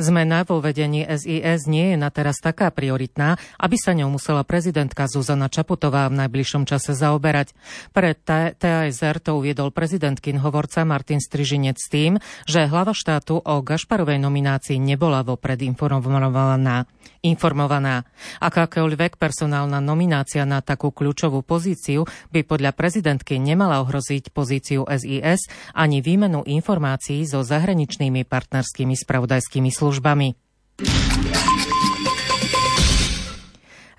Zmena 0.00 0.48
vo 0.48 0.64
vedení 0.64 1.04
SIS 1.04 1.68
nie 1.68 1.92
je 1.92 1.96
na 2.00 2.08
teraz 2.08 2.40
taká 2.40 2.72
prioritná, 2.72 3.36
aby 3.60 3.76
sa 3.76 3.92
ňou 3.92 4.16
musela 4.16 4.48
prezidentka 4.48 5.04
Zuzana 5.04 5.52
Čaputová 5.52 6.08
v 6.08 6.24
najbližšom 6.24 6.64
čase 6.64 6.96
zaoberať. 6.96 7.52
Pre 7.92 8.16
TASR 8.16 9.20
to 9.20 9.36
uviedol 9.36 9.68
prezidentkin 9.68 10.40
hovorca 10.40 10.88
Martin 10.88 11.20
Strižinec 11.20 11.76
s 11.76 11.92
tým, 11.92 12.16
že 12.48 12.64
hlava 12.64 12.96
štátu 12.96 13.44
o 13.44 13.54
Gašparovej 13.60 14.16
nominácii 14.24 14.80
nebola 14.80 15.20
vopred 15.20 15.60
informovaná. 15.60 16.88
Informovaná. 17.22 18.08
Akákoľvek 18.40 19.20
personálna 19.20 19.78
nominácia 19.78 20.44
na 20.48 20.64
takú 20.64 20.92
kľúčovú 20.92 21.44
pozíciu 21.44 22.08
by 22.32 22.44
podľa 22.44 22.72
prezidentky 22.72 23.36
nemala 23.36 23.84
ohroziť 23.84 24.32
pozíciu 24.32 24.88
SIS 24.88 25.46
ani 25.76 26.00
výmenu 26.00 26.44
informácií 26.44 27.24
so 27.28 27.44
zahraničnými 27.44 28.24
partnerskými 28.24 28.94
spravodajskými 28.96 29.70
službami. 29.72 30.28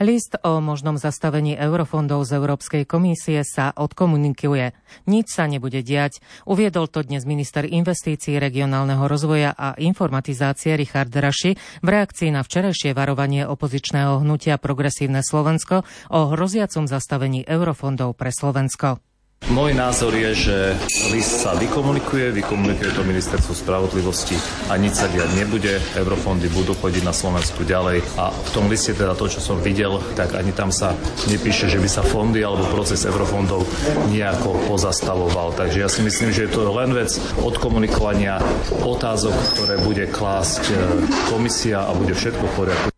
List 0.02 0.34
o 0.42 0.58
možnom 0.66 0.98
zastavení 0.98 1.54
eurofondov 1.54 2.26
z 2.26 2.42
Európskej 2.42 2.90
komisie 2.90 3.46
sa 3.46 3.70
odkomunikuje. 3.70 4.74
Nič 5.06 5.30
sa 5.30 5.46
nebude 5.46 5.86
diať. 5.86 6.26
Uviedol 6.50 6.90
to 6.90 7.06
dnes 7.06 7.22
minister 7.30 7.70
investícií, 7.70 8.42
regionálneho 8.42 9.06
rozvoja 9.06 9.54
a 9.54 9.78
informatizácie 9.78 10.74
Richard 10.74 11.14
Raši 11.14 11.54
v 11.86 11.88
reakcii 11.88 12.34
na 12.34 12.42
včerajšie 12.42 12.98
varovanie 12.98 13.46
opozičného 13.46 14.26
hnutia 14.26 14.58
Progresívne 14.58 15.22
Slovensko 15.22 15.86
o 16.10 16.20
hroziacom 16.34 16.90
zastavení 16.90 17.46
eurofondov 17.46 18.18
pre 18.18 18.34
Slovensko. 18.34 19.11
Môj 19.52 19.76
názor 19.76 20.16
je, 20.16 20.32
že 20.48 20.58
list 21.12 21.44
sa 21.44 21.52
vykomunikuje, 21.60 22.32
vykomunikuje 22.32 22.96
to 22.96 23.04
ministerstvo 23.04 23.52
spravodlivosti 23.52 24.40
a 24.72 24.80
nič 24.80 24.96
sa 24.96 25.12
diať 25.12 25.28
nebude. 25.36 25.76
Eurofondy 25.92 26.48
budú 26.48 26.72
chodiť 26.72 27.04
na 27.04 27.12
Slovensku 27.12 27.68
ďalej 27.68 28.00
a 28.16 28.32
v 28.32 28.50
tom 28.56 28.72
liste 28.72 28.96
teda 28.96 29.12
to, 29.12 29.28
čo 29.28 29.44
som 29.44 29.60
videl, 29.60 30.00
tak 30.16 30.40
ani 30.40 30.56
tam 30.56 30.72
sa 30.72 30.96
nepíše, 31.28 31.68
že 31.68 31.84
by 31.84 31.90
sa 31.92 32.00
fondy 32.00 32.40
alebo 32.48 32.64
proces 32.72 33.04
eurofondov 33.04 33.68
nejako 34.08 34.56
pozastavoval. 34.72 35.52
Takže 35.52 35.84
ja 35.84 35.92
si 35.92 36.00
myslím, 36.00 36.32
že 36.32 36.48
je 36.48 36.56
to 36.56 36.72
len 36.72 36.96
vec 36.96 37.12
odkomunikovania 37.44 38.40
otázok, 38.88 39.36
ktoré 39.60 39.76
bude 39.84 40.08
klásť 40.08 40.64
e, 40.72 40.76
komisia 41.28 41.84
a 41.84 41.92
bude 41.92 42.16
všetko 42.16 42.46
v 42.46 42.56
poriadku. 42.56 42.91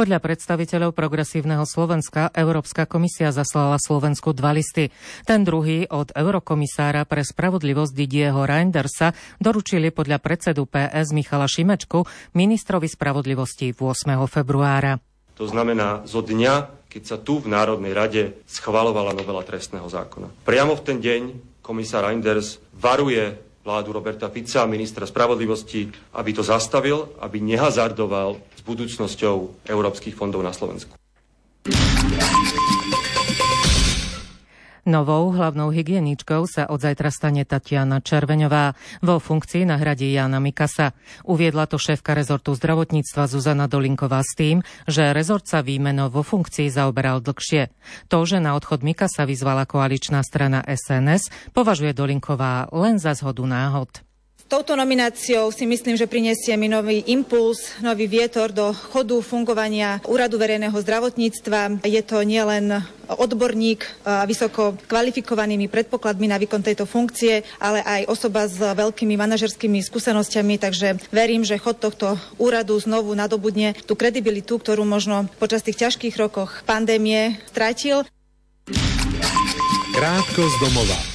Podľa 0.00 0.16
predstaviteľov 0.16 0.96
progresívneho 0.96 1.68
Slovenska 1.68 2.32
Európska 2.32 2.88
komisia 2.88 3.36
zaslala 3.36 3.76
Slovensku 3.76 4.32
dva 4.32 4.56
listy. 4.56 4.88
Ten 5.28 5.44
druhý 5.44 5.84
od 5.92 6.08
eurokomisára 6.16 7.04
pre 7.04 7.20
spravodlivosť 7.20 7.92
Didieho 7.92 8.48
Reindersa 8.48 9.12
doručili 9.36 9.92
podľa 9.92 10.16
predsedu 10.24 10.64
PS 10.64 11.12
Michala 11.12 11.44
Šimečku 11.44 12.08
ministrovi 12.32 12.88
spravodlivosti 12.88 13.76
8. 13.76 14.16
februára. 14.24 14.96
To 15.36 15.44
znamená 15.44 16.08
zo 16.08 16.24
dňa, 16.24 16.88
keď 16.88 17.02
sa 17.04 17.20
tu 17.20 17.44
v 17.44 17.52
Národnej 17.52 17.92
rade 17.92 18.40
schvalovala 18.48 19.12
novela 19.12 19.44
trestného 19.44 19.84
zákona. 19.84 20.32
Priamo 20.48 20.80
v 20.80 20.84
ten 20.88 20.96
deň 21.04 21.20
komisár 21.60 22.08
Reinders 22.08 22.56
varuje 22.72 23.36
vládu 23.60 23.92
Roberta 23.92 24.32
Fica, 24.32 24.64
ministra 24.64 25.04
spravodlivosti, 25.04 25.92
aby 26.16 26.30
to 26.32 26.40
zastavil, 26.40 27.12
aby 27.20 27.44
nehazardoval 27.44 28.40
budúcnosťou 28.70 29.66
európskych 29.66 30.14
fondov 30.14 30.46
na 30.46 30.54
Slovensku. 30.54 30.94
Novou 34.88 35.28
hlavnou 35.30 35.68
hygieničkou 35.68 36.48
sa 36.48 36.64
od 36.66 36.80
zajtra 36.80 37.12
stane 37.12 37.44
Tatiana 37.44 38.00
Červeňová. 38.00 38.72
Vo 39.04 39.20
funkcii 39.20 39.68
nahradí 39.68 40.10
Jana 40.10 40.40
Mikasa. 40.40 40.96
Uviedla 41.28 41.68
to 41.68 41.76
šéfka 41.76 42.16
rezortu 42.16 42.56
zdravotníctva 42.56 43.28
Zuzana 43.28 43.68
Dolinková 43.68 44.24
s 44.24 44.32
tým, 44.34 44.64
že 44.88 45.12
rezort 45.12 45.44
sa 45.44 45.60
výmeno 45.60 46.08
vo 46.08 46.24
funkcii 46.24 46.72
zaoberal 46.72 47.20
dlhšie. 47.20 47.68
To, 48.08 48.24
že 48.24 48.40
na 48.40 48.56
odchod 48.56 48.80
Mikasa 48.80 49.28
vyzvala 49.28 49.68
koaličná 49.68 50.24
strana 50.24 50.64
SNS, 50.64 51.52
považuje 51.52 51.92
Dolinková 51.92 52.72
len 52.72 52.96
za 52.96 53.12
zhodu 53.12 53.44
náhod. 53.44 54.09
Touto 54.50 54.74
nomináciou 54.74 55.54
si 55.54 55.62
myslím, 55.62 55.94
že 55.94 56.10
prinesie 56.10 56.58
mi 56.58 56.66
nový 56.66 57.06
impuls, 57.06 57.70
nový 57.78 58.10
vietor 58.10 58.50
do 58.50 58.74
chodu 58.74 59.22
fungovania 59.22 60.02
Úradu 60.10 60.42
verejného 60.42 60.74
zdravotníctva. 60.74 61.86
Je 61.86 62.02
to 62.02 62.18
nielen 62.26 62.82
odborník 63.06 63.86
a 64.02 64.26
vysoko 64.26 64.74
kvalifikovanými 64.90 65.70
predpokladmi 65.70 66.26
na 66.26 66.34
výkon 66.34 66.66
tejto 66.66 66.82
funkcie, 66.82 67.46
ale 67.62 67.78
aj 67.86 68.10
osoba 68.10 68.50
s 68.50 68.58
veľkými 68.58 69.14
manažerskými 69.14 69.86
skúsenosťami, 69.86 70.58
takže 70.58 70.98
verím, 71.14 71.46
že 71.46 71.54
chod 71.54 71.78
tohto 71.78 72.18
úradu 72.34 72.74
znovu 72.82 73.14
nadobudne 73.14 73.78
tú 73.86 73.94
kredibilitu, 73.94 74.58
ktorú 74.58 74.82
možno 74.82 75.30
počas 75.38 75.62
tých 75.62 75.78
ťažkých 75.86 76.18
rokoch 76.18 76.66
pandémie 76.66 77.38
stratil. 77.54 78.02
Krátko 79.94 80.42
z 80.42 80.56
domova. 80.58 81.09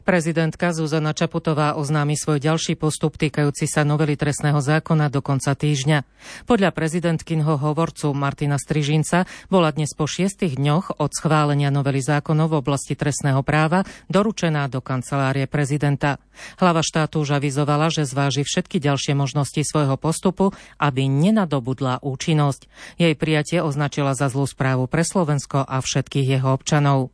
Prezidentka 0.00 0.72
Zuzana 0.72 1.12
Čaputová 1.12 1.76
oznámi 1.76 2.16
svoj 2.16 2.40
ďalší 2.40 2.74
postup 2.80 3.20
týkajúci 3.20 3.68
sa 3.68 3.84
novely 3.84 4.16
trestného 4.16 4.56
zákona 4.58 5.12
do 5.12 5.20
konca 5.20 5.52
týždňa. 5.52 6.08
Podľa 6.48 6.72
prezidentkinho 6.72 7.60
hovorcu 7.60 8.16
Martina 8.16 8.56
Strižinca 8.56 9.28
bola 9.52 9.68
dnes 9.70 9.92
po 9.92 10.08
šiestich 10.08 10.56
dňoch 10.56 10.96
od 10.96 11.10
schválenia 11.12 11.68
novely 11.68 12.00
zákonov 12.00 12.56
v 12.56 12.58
oblasti 12.64 12.96
trestného 12.96 13.44
práva 13.44 13.84
doručená 14.08 14.72
do 14.72 14.80
kancelárie 14.80 15.44
prezidenta. 15.44 16.16
Hlava 16.56 16.80
štátu 16.80 17.20
už 17.20 17.36
avizovala, 17.36 17.92
že 17.92 18.08
zváži 18.08 18.42
všetky 18.42 18.80
ďalšie 18.80 19.12
možnosti 19.12 19.60
svojho 19.60 20.00
postupu, 20.00 20.56
aby 20.80 21.12
nenadobudla 21.12 22.00
účinnosť. 22.00 22.72
Jej 22.96 23.14
prijatie 23.20 23.60
označila 23.60 24.16
za 24.16 24.32
zlú 24.32 24.48
správu 24.48 24.88
pre 24.88 25.04
Slovensko 25.04 25.60
a 25.60 25.76
všetkých 25.84 26.40
jeho 26.40 26.56
občanov. 26.56 27.12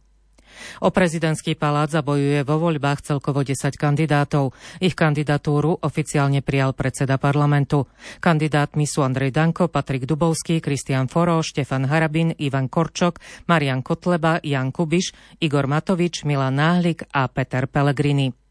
O 0.81 0.95
prezidentský 0.95 1.59
palác 1.59 1.93
zabojuje 1.93 2.47
vo 2.47 2.57
voľbách 2.63 3.05
celkovo 3.05 3.43
10 3.43 3.75
kandidátov. 3.75 4.55
Ich 4.79 4.95
kandidatúru 4.95 5.83
oficiálne 5.83 6.41
prijal 6.41 6.73
predseda 6.73 7.19
parlamentu. 7.21 7.91
Kandidátmi 8.23 8.89
sú 8.89 9.05
Andrej 9.05 9.35
Danko, 9.35 9.69
Patrik 9.69 10.09
Dubovský, 10.09 10.63
Kristian 10.63 11.11
Foro, 11.11 11.43
Štefan 11.43 11.91
Harabin, 11.91 12.33
Ivan 12.39 12.71
Korčok, 12.71 13.19
Marian 13.51 13.83
Kotleba, 13.83 14.39
Jan 14.41 14.71
Kubiš, 14.71 15.13
Igor 15.43 15.69
Matovič, 15.69 16.23
Milan 16.23 16.57
Náhlik 16.57 17.05
a 17.13 17.29
Peter 17.29 17.67
Pellegrini. 17.67 18.46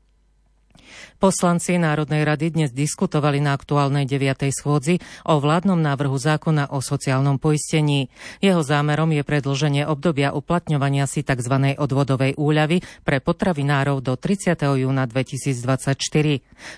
Poslanci 1.22 1.80
Národnej 1.80 2.28
rady 2.28 2.54
dnes 2.54 2.70
diskutovali 2.76 3.40
na 3.40 3.56
aktuálnej 3.56 4.08
9. 4.08 4.52
schôdzi 4.52 5.00
o 5.26 5.40
vládnom 5.40 5.80
návrhu 5.80 6.16
zákona 6.16 6.72
o 6.76 6.84
sociálnom 6.84 7.40
poistení. 7.40 8.14
Jeho 8.40 8.62
zámerom 8.62 9.12
je 9.14 9.24
predlženie 9.26 9.84
obdobia 9.86 10.34
uplatňovania 10.34 11.06
si 11.06 11.26
tzv. 11.26 11.76
odvodovej 11.76 12.36
úľavy 12.38 12.84
pre 13.04 13.20
potravinárov 13.20 14.02
do 14.02 14.14
30. 14.18 14.56
júna 14.86 15.06
2024. 15.06 15.98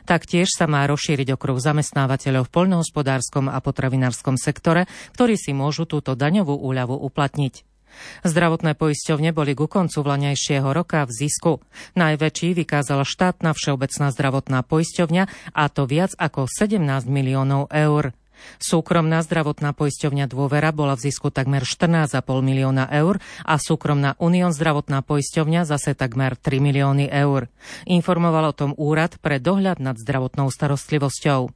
Taktiež 0.03 0.47
sa 0.51 0.65
má 0.65 0.85
rozšíriť 0.89 1.33
okruh 1.33 1.59
zamestnávateľov 1.61 2.47
v 2.47 2.53
poľnohospodárskom 2.53 3.47
a 3.51 3.57
potravinárskom 3.61 4.35
sektore, 4.35 4.89
ktorí 5.13 5.37
si 5.37 5.53
môžu 5.55 5.85
túto 5.85 6.17
daňovú 6.17 6.55
úľavu 6.55 6.95
uplatniť. 6.97 7.76
Zdravotné 8.25 8.73
poisťovne 8.77 9.31
boli 9.31 9.53
ku 9.53 9.69
koncu 9.69 10.03
vlaňajšieho 10.03 10.69
roka 10.71 11.05
v 11.05 11.11
zisku. 11.11 11.51
Najväčší 11.99 12.57
vykázala 12.57 13.05
štátna 13.05 13.53
všeobecná 13.53 14.07
zdravotná 14.13 14.59
poisťovňa 14.65 15.23
a 15.53 15.63
to 15.69 15.83
viac 15.85 16.13
ako 16.17 16.49
17 16.49 16.79
miliónov 17.09 17.69
eur. 17.73 18.15
Súkromná 18.57 19.21
zdravotná 19.25 19.73
poisťovňa 19.73 20.25
Dôvera 20.29 20.69
bola 20.69 20.93
v 20.93 21.09
zisku 21.09 21.29
takmer 21.33 21.65
14,5 21.65 22.21
milióna 22.41 22.89
eur 22.93 23.17
a 23.45 23.57
súkromná 23.57 24.13
Unión 24.21 24.53
zdravotná 24.53 25.01
poisťovňa 25.01 25.65
zase 25.65 25.93
takmer 25.97 26.37
3 26.37 26.61
milióny 26.61 27.09
eur. 27.09 27.49
Informoval 27.89 28.53
o 28.53 28.57
tom 28.57 28.71
úrad 28.77 29.17
pre 29.21 29.41
dohľad 29.41 29.81
nad 29.81 29.97
zdravotnou 29.97 30.49
starostlivosťou. 30.49 31.49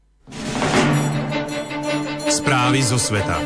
Správy 2.31 2.79
zo 2.81 2.95
sveta. 2.95 3.37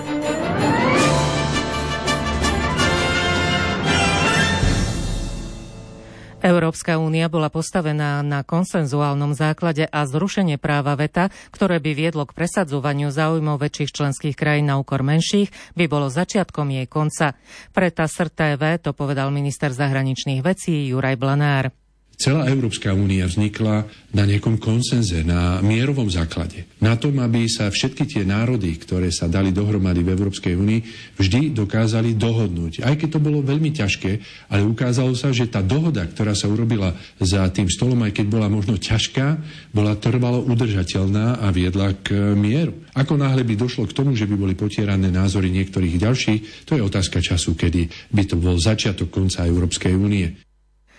Európska 6.45 7.01
únia 7.01 7.25
bola 7.25 7.49
postavená 7.49 8.21
na 8.21 8.45
konsenzuálnom 8.45 9.33
základe 9.33 9.89
a 9.89 10.05
zrušenie 10.05 10.61
práva 10.61 10.93
veta, 10.93 11.33
ktoré 11.49 11.81
by 11.81 11.97
viedlo 11.97 12.29
k 12.29 12.37
presadzovaniu 12.37 13.09
záujmov 13.09 13.57
väčších 13.57 13.89
členských 13.89 14.37
krajín 14.37 14.69
na 14.69 14.77
úkor 14.77 15.01
menších, 15.01 15.49
by 15.73 15.89
bolo 15.89 16.05
začiatkom 16.05 16.69
jej 16.69 16.85
konca. 16.85 17.33
Pre 17.73 17.89
TASR 17.89 18.29
TV 18.29 18.77
to 18.77 18.93
povedal 18.93 19.33
minister 19.33 19.73
zahraničných 19.73 20.45
vecí 20.45 20.85
Juraj 20.93 21.17
Blanár. 21.17 21.84
Celá 22.15 22.47
Európska 22.47 22.95
únia 22.95 23.27
vznikla 23.27 23.83
na 24.15 24.23
nejakom 24.23 24.55
konsenze, 24.55 25.19
na 25.27 25.59
mierovom 25.59 26.07
základe. 26.07 26.63
Na 26.79 26.95
tom, 26.95 27.19
aby 27.19 27.43
sa 27.51 27.67
všetky 27.67 28.07
tie 28.07 28.23
národy, 28.23 28.71
ktoré 28.79 29.11
sa 29.11 29.27
dali 29.27 29.51
dohromady 29.51 29.99
v 29.99 30.15
Európskej 30.15 30.55
únii, 30.55 30.79
vždy 31.19 31.51
dokázali 31.51 32.15
dohodnúť. 32.15 32.87
Aj 32.87 32.95
keď 32.95 33.19
to 33.19 33.19
bolo 33.19 33.43
veľmi 33.43 33.75
ťažké, 33.75 34.11
ale 34.47 34.63
ukázalo 34.63 35.11
sa, 35.11 35.35
že 35.35 35.51
tá 35.51 35.59
dohoda, 35.59 36.07
ktorá 36.07 36.31
sa 36.31 36.47
urobila 36.47 36.95
za 37.19 37.43
tým 37.51 37.67
stolom, 37.67 37.99
aj 38.07 38.15
keď 38.15 38.25
bola 38.31 38.47
možno 38.47 38.79
ťažká, 38.79 39.35
bola 39.75 39.99
trvalo 39.99 40.39
udržateľná 40.47 41.43
a 41.43 41.51
viedla 41.51 41.99
k 41.99 42.15
mieru. 42.39 42.79
Ako 42.95 43.19
náhle 43.19 43.43
by 43.43 43.59
došlo 43.59 43.91
k 43.91 43.95
tomu, 43.95 44.15
že 44.15 44.23
by 44.23 44.39
boli 44.39 44.55
potierané 44.55 45.11
názory 45.11 45.51
niektorých 45.51 45.99
ďalších, 45.99 46.63
to 46.63 46.79
je 46.79 46.81
otázka 46.81 47.19
času, 47.19 47.59
kedy 47.59 47.91
by 48.15 48.23
to 48.23 48.39
bol 48.39 48.55
začiatok 48.55 49.11
konca 49.11 49.43
Európskej 49.43 49.91
únie. 49.91 50.44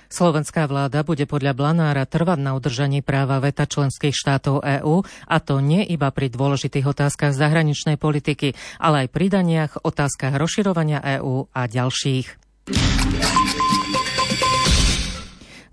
Slovenská 0.07 0.67
vláda 0.71 1.03
bude 1.03 1.27
podľa 1.27 1.53
Blanára 1.53 2.05
trvať 2.07 2.39
na 2.41 2.55
udržaní 2.55 3.03
práva 3.03 3.43
veta 3.43 3.67
členských 3.67 4.15
štátov 4.15 4.63
EÚ 4.63 5.03
a 5.27 5.37
to 5.43 5.59
nie 5.61 5.83
iba 5.87 6.09
pri 6.15 6.31
dôležitých 6.31 6.87
otázkach 6.87 7.35
zahraničnej 7.35 7.99
politiky, 7.99 8.55
ale 8.79 9.07
aj 9.07 9.09
pri 9.13 9.27
daniach, 9.29 9.73
otázkach 9.83 10.35
rozširovania 10.39 11.03
EÚ 11.21 11.51
a 11.51 11.67
ďalších. 11.67 12.27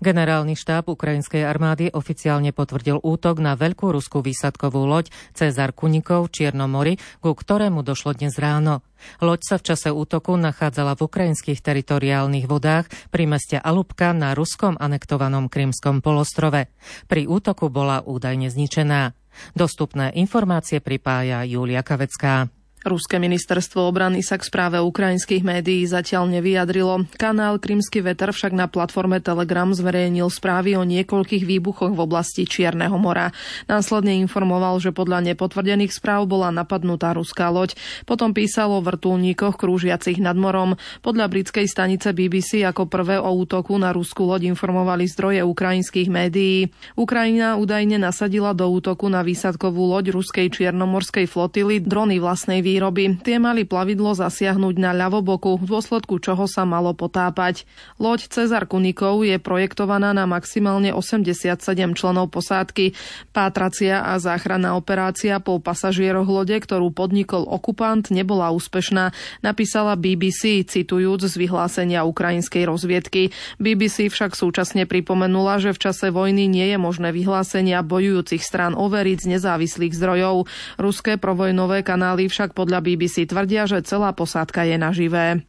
Generálny 0.04 0.52
štáb 0.52 0.92
ukrajinskej 0.92 1.48
armády 1.48 1.88
oficiálne 1.88 2.52
potvrdil 2.52 3.00
útok 3.00 3.40
na 3.40 3.56
veľkú 3.56 3.88
ruskú 3.88 4.20
výsadkovú 4.20 4.84
loď 4.84 5.08
Cezar 5.32 5.72
Kunikov 5.72 6.28
v 6.28 6.32
Čiernom 6.36 6.68
mori, 6.68 7.00
ku 7.24 7.32
ktorému 7.32 7.80
došlo 7.80 8.12
dnes 8.12 8.36
ráno. 8.36 8.84
Loď 9.24 9.40
sa 9.48 9.56
v 9.56 9.72
čase 9.72 9.88
útoku 9.88 10.36
nachádzala 10.36 11.00
v 11.00 11.08
ukrajinských 11.08 11.64
teritoriálnych 11.64 12.44
vodách 12.44 12.92
pri 13.08 13.24
meste 13.24 13.56
Alubka 13.56 14.12
na 14.12 14.36
ruskom 14.36 14.76
anektovanom 14.76 15.48
Krymskom 15.48 16.04
polostrove. 16.04 16.68
Pri 17.08 17.24
útoku 17.24 17.72
bola 17.72 18.04
údajne 18.04 18.52
zničená. 18.52 19.16
Dostupné 19.56 20.12
informácie 20.20 20.84
pripája 20.84 21.48
Julia 21.48 21.80
Kavecká. 21.80 22.52
Ruské 22.84 23.16
ministerstvo 23.16 23.88
obrany 23.88 24.20
sa 24.20 24.36
k 24.36 24.44
správe 24.44 24.76
ukrajinských 24.76 25.40
médií 25.40 25.88
zatiaľ 25.88 26.28
nevyjadrilo. 26.28 27.08
Kanál 27.16 27.56
Krymsky 27.56 28.04
veter 28.04 28.28
však 28.28 28.52
na 28.52 28.68
platforme 28.68 29.24
Telegram 29.24 29.72
zverejnil 29.72 30.28
správy 30.28 30.76
o 30.76 30.84
niekoľkých 30.84 31.48
výbuchoch 31.48 31.96
v 31.96 32.04
oblasti 32.04 32.44
Čierneho 32.44 32.92
mora. 33.00 33.32
Následne 33.72 34.20
informoval, 34.20 34.84
že 34.84 34.92
podľa 34.92 35.32
nepotvrdených 35.32 35.96
správ 35.96 36.28
bola 36.28 36.52
napadnutá 36.52 37.16
ruská 37.16 37.48
loď. 37.48 37.72
Potom 38.04 38.36
písal 38.36 38.68
o 38.68 38.84
vrtulníkoch 38.84 39.56
krúžiacich 39.56 40.20
nad 40.20 40.36
morom. 40.36 40.76
Podľa 41.00 41.32
britskej 41.32 41.64
stanice 41.64 42.12
BBC 42.12 42.68
ako 42.68 42.84
prvé 42.84 43.16
o 43.16 43.32
útoku 43.32 43.80
na 43.80 43.96
ruskú 43.96 44.28
loď 44.28 44.52
informovali 44.52 45.08
zdroje 45.08 45.40
ukrajinských 45.40 46.12
médií. 46.12 46.68
Ukrajina 47.00 47.56
údajne 47.56 47.96
nasadila 47.96 48.52
do 48.52 48.68
útoku 48.68 49.08
na 49.08 49.24
výsadkovú 49.24 49.88
loď 49.88 50.12
ruskej 50.12 50.52
čiernomorskej 50.52 51.24
flotily 51.24 51.80
drony 51.80 52.20
vlastnej 52.20 52.60
výroby 52.60 52.73
výroby. 52.74 53.22
Tie 53.22 53.38
mali 53.38 53.62
plavidlo 53.62 54.18
zasiahnuť 54.18 54.74
na 54.82 54.90
ľavoboku, 54.90 55.62
v 55.62 55.70
dôsledku 55.70 56.18
čoho 56.18 56.50
sa 56.50 56.66
malo 56.66 56.90
potápať. 56.90 57.62
Loď 58.02 58.26
Cezar 58.26 58.66
Kunikov 58.66 59.22
je 59.22 59.38
projektovaná 59.38 60.10
na 60.10 60.26
maximálne 60.26 60.90
87 60.90 61.54
členov 61.94 62.34
posádky. 62.34 62.98
Pátracia 63.30 64.02
a 64.02 64.18
záchranná 64.18 64.74
operácia 64.74 65.38
po 65.38 65.62
pasažieroch 65.62 66.26
lode, 66.26 66.58
ktorú 66.58 66.90
podnikol 66.90 67.46
okupant, 67.46 68.10
nebola 68.10 68.50
úspešná, 68.50 69.14
napísala 69.38 69.94
BBC, 69.94 70.66
citujúc 70.66 71.30
z 71.30 71.34
vyhlásenia 71.38 72.02
ukrajinskej 72.02 72.66
rozviedky. 72.66 73.30
BBC 73.62 74.10
však 74.10 74.34
súčasne 74.34 74.82
pripomenula, 74.90 75.62
že 75.62 75.70
v 75.70 75.78
čase 75.78 76.10
vojny 76.10 76.50
nie 76.50 76.74
je 76.74 76.78
možné 76.80 77.14
vyhlásenia 77.14 77.86
bojujúcich 77.86 78.42
strán 78.42 78.74
overiť 78.74 79.18
z 79.22 79.30
nezávislých 79.38 79.94
zdrojov. 79.94 80.50
Ruské 80.74 81.14
provojnové 81.22 81.86
kanály 81.86 82.26
však 82.26 82.56
podľa 82.64 82.80
BBC 82.80 83.28
tvrdia, 83.28 83.68
že 83.68 83.84
celá 83.84 84.16
posádka 84.16 84.64
je 84.64 84.80
naživé. 84.80 85.44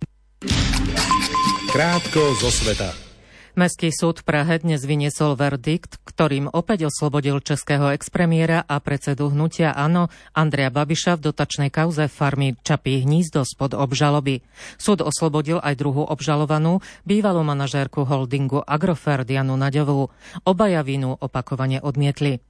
Krátko 1.71 2.35
zo 2.43 2.51
sveta. 2.51 2.91
Mestský 3.55 3.87
súd 3.87 4.19
v 4.19 4.27
Prahe 4.27 4.59
dnes 4.59 4.83
vyniesol 4.83 5.39
verdikt, 5.39 6.03
ktorým 6.03 6.51
opäť 6.51 6.91
oslobodil 6.91 7.39
českého 7.39 7.95
expremiéra 7.95 8.67
a 8.67 8.83
predsedu 8.83 9.31
hnutia 9.31 9.71
ANO 9.71 10.11
Andrea 10.35 10.67
Babiša 10.67 11.15
v 11.15 11.31
dotačnej 11.31 11.71
kauze 11.71 12.11
farmy 12.11 12.59
Čapí 12.67 13.07
hnízdo 13.07 13.47
spod 13.47 13.71
obžaloby. 13.79 14.43
Súd 14.75 14.99
oslobodil 14.99 15.63
aj 15.63 15.79
druhú 15.79 16.03
obžalovanú, 16.03 16.83
bývalú 17.07 17.47
manažérku 17.47 18.03
holdingu 18.03 18.59
Agrofert 18.59 19.23
Janu 19.23 19.55
Naďovú. 19.55 20.11
Obaja 20.43 20.83
vinu 20.83 21.15
opakovane 21.15 21.79
odmietli. 21.79 22.43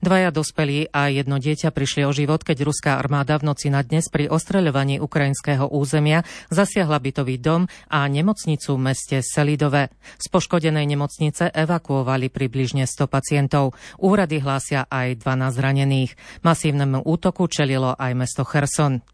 Dvaja 0.00 0.34
dospelí 0.34 0.88
a 0.90 1.12
jedno 1.12 1.36
dieťa 1.36 1.70
prišli 1.70 2.08
o 2.08 2.12
život, 2.12 2.40
keď 2.42 2.64
ruská 2.64 2.90
armáda 2.98 3.38
v 3.38 3.52
noci 3.52 3.68
na 3.68 3.84
dnes 3.84 4.08
pri 4.08 4.26
ostreľovaní 4.32 4.98
ukrajinského 4.98 5.68
územia 5.68 6.24
zasiahla 6.48 6.98
bytový 6.98 7.36
dom 7.38 7.68
a 7.92 8.08
nemocnicu 8.08 8.74
v 8.74 8.84
meste 8.92 9.20
Selidove. 9.20 9.92
Z 10.18 10.26
poškodenej 10.32 10.88
nemocnice 10.88 11.52
evakuovali 11.52 12.32
približne 12.32 12.88
100 12.88 13.06
pacientov. 13.06 13.76
Úrady 14.00 14.40
hlásia 14.40 14.88
aj 14.88 15.20
12 15.20 15.58
zranených. 15.58 16.10
Masívnemu 16.40 17.04
útoku 17.04 17.46
čelilo 17.46 17.92
aj 17.94 18.12
mesto 18.16 18.42
Cherson. 18.48 19.11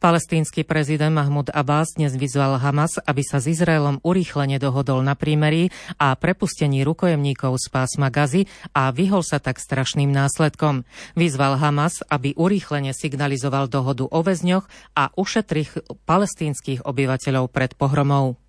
Palestínsky 0.00 0.64
prezident 0.64 1.12
Mahmud 1.12 1.52
Abbas 1.52 1.94
dnes 1.94 2.16
vyzval 2.16 2.56
Hamas, 2.56 2.96
aby 3.04 3.22
sa 3.22 3.38
s 3.38 3.52
Izraelom 3.52 4.00
urýchlene 4.00 4.56
dohodol 4.56 5.04
na 5.04 5.14
prímerí 5.14 5.68
a 6.00 6.16
prepustení 6.16 6.80
rukojemníkov 6.82 7.60
z 7.60 7.66
pásma 7.68 8.08
Gazy 8.08 8.48
a 8.72 8.88
vyhol 8.90 9.20
sa 9.20 9.36
tak 9.36 9.60
strašným 9.60 10.08
následkom. 10.08 10.88
Vyzval 11.14 11.60
Hamas, 11.60 12.00
aby 12.08 12.32
urýchlene 12.34 12.96
signalizoval 12.96 13.68
dohodu 13.68 14.08
o 14.08 14.20
väzňoch 14.24 14.64
a 14.96 15.12
ušetrich 15.14 15.76
palestínskych 16.08 16.88
obyvateľov 16.88 17.52
pred 17.52 17.76
pohromou. 17.76 18.40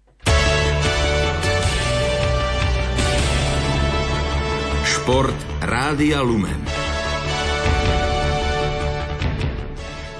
Šport 4.88 5.36
Rádia 5.66 6.22
Lumen. 6.22 6.71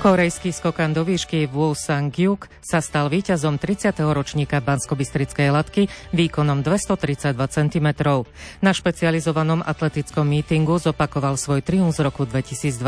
Korejský 0.02 0.50
skokan 0.50 0.98
do 0.98 1.06
výšky 1.06 1.46
Wu 1.46 1.78
Sang-gyuk 1.78 2.50
sa 2.58 2.82
stal 2.82 3.06
víťazom 3.06 3.62
30. 3.62 3.94
ročníka 4.02 4.58
Banskobystrickej 4.58 5.54
latky 5.54 5.94
výkonom 6.10 6.66
232 6.66 7.38
cm. 7.38 7.88
Na 8.66 8.74
špecializovanom 8.74 9.62
atletickom 9.62 10.26
mítingu 10.26 10.82
zopakoval 10.82 11.38
svoj 11.38 11.62
triumf 11.62 11.94
z 11.94 12.02
roku 12.02 12.26
2022. 12.26 12.82